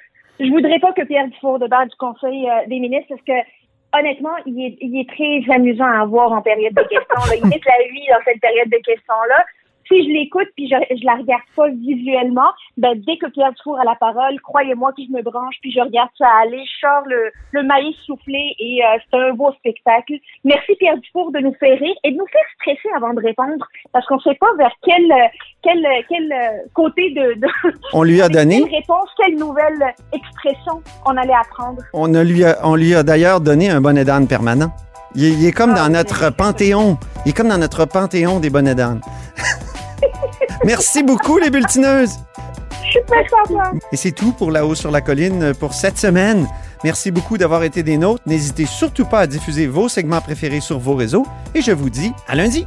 je 0.41 0.51
voudrais 0.51 0.79
pas 0.81 0.93
que 0.93 1.03
Pierre 1.03 1.29
Dufour 1.29 1.59
débarque 1.59 1.89
du 1.91 1.97
Conseil 1.97 2.49
euh, 2.49 2.67
des 2.69 2.79
ministres 2.79 3.09
parce 3.09 3.23
que, 3.23 3.99
honnêtement, 3.99 4.37
il 4.47 4.67
est, 4.67 4.77
il 4.81 5.01
est 5.01 5.09
très 5.09 5.55
amusant 5.55 5.87
à 5.91 6.05
voir 6.05 6.31
en 6.33 6.43
période 6.43 6.75
de 6.75 6.83
questions. 6.83 7.25
Là. 7.31 7.37
Il 7.37 7.47
met 7.47 7.61
la 7.65 7.89
vie 7.91 8.07
dans 8.11 8.23
cette 8.25 8.41
période 8.41 8.69
de 8.69 8.77
questions-là. 8.85 9.45
Si 9.89 10.05
je 10.05 10.09
l'écoute 10.13 10.49
puis 10.55 10.69
je, 10.69 10.77
je 10.97 11.05
la 11.05 11.15
regarde 11.15 11.43
pas 11.57 11.69
visuellement, 11.71 12.51
ben 12.77 12.93
dès 13.07 13.17
que 13.17 13.27
Pierre 13.31 13.53
Dufour 13.53 13.81
a 13.81 13.85
la 13.85 13.95
parole, 13.95 14.39
croyez-moi 14.43 14.93
que 14.93 15.03
je 15.03 15.11
me 15.13 15.23
branche 15.23 15.57
puis 15.63 15.73
je 15.73 15.81
regarde 15.81 16.11
ça 16.19 16.27
aller, 16.43 16.63
je 16.65 16.79
sors 16.87 17.05
le, 17.07 17.31
le 17.53 17.63
maïs 17.63 17.97
soufflé 18.05 18.55
et 18.59 18.81
euh, 18.85 18.99
c'est 19.11 19.19
un 19.19 19.33
beau 19.33 19.51
spectacle. 19.53 20.15
Merci 20.45 20.75
Pierre 20.79 20.99
Dufour 20.99 21.33
de 21.33 21.39
nous 21.41 21.55
faire 21.55 21.79
rire 21.79 21.97
et 22.05 22.11
de 22.11 22.17
nous 22.17 22.27
faire 22.27 22.43
stresser 22.61 22.89
avant 22.97 23.15
de 23.15 23.21
répondre 23.21 23.65
parce 23.93 24.07
qu'on 24.07 24.21
sait 24.21 24.37
pas 24.39 24.55
vers 24.59 24.73
quel 24.85 25.11
quel 25.63 25.87
quel 26.09 26.33
euh, 26.33 26.69
côté 26.75 27.11
de, 27.11 27.41
de 27.41 27.49
On 27.93 28.03
lui 28.03 28.21
a 28.21 28.29
donné? 28.29 28.63
Quelle 28.63 28.77
réponse, 28.81 29.09
quelle 29.17 29.37
nouvelle 29.39 29.95
expression 30.13 30.83
on 31.07 31.17
allait 31.17 31.33
apprendre? 31.33 31.83
On, 31.95 32.15
a 32.15 32.23
lui 32.25 32.45
a, 32.45 32.59
on 32.65 32.75
lui 32.75 32.95
a 32.95 33.03
d'ailleurs 33.03 33.41
donné 33.41 33.71
un 33.71 33.81
bonnet 33.81 34.05
d'âne 34.05 34.29
permanent. 34.29 34.71
Il 35.15 35.25
est, 35.25 35.31
il 35.31 35.47
est 35.47 35.53
comme 35.53 35.73
Ah, 35.75 35.87
dans 35.87 35.93
notre 35.93 36.31
panthéon. 36.31 36.99
Il 37.25 37.31
est 37.31 37.33
comme 37.33 37.49
dans 37.49 37.59
notre 37.59 37.87
panthéon 37.87 38.41
des 38.41 38.51
bonnets 38.51 38.75
d'âne. 38.75 39.01
Merci 40.65 41.03
beaucoup, 41.03 41.39
les 41.39 41.51
bulletineuses. 41.51 42.19
Et 43.93 43.97
c'est 43.97 44.13
tout 44.13 44.33
pour 44.33 44.51
La 44.51 44.67
Haut 44.67 44.75
sur 44.75 44.91
la 44.91 45.01
Colline 45.01 45.53
pour 45.55 45.75
cette 45.75 45.99
semaine. 45.99 46.47
Merci 46.85 47.11
beaucoup 47.11 47.39
d'avoir 47.39 47.63
été 47.65 47.83
des 47.83 47.99
nôtres. 47.99 48.23
N'hésitez 48.27 48.67
surtout 48.67 49.05
pas 49.05 49.21
à 49.21 49.27
diffuser 49.27 49.67
vos 49.67 49.89
segments 49.89 50.21
préférés 50.21 50.61
sur 50.61 50.79
vos 50.79 50.95
réseaux. 50.95 51.27
Et 51.55 51.61
je 51.61 51.73
vous 51.73 51.91
dis 51.91 52.13
à 52.27 52.35
lundi. 52.35 52.67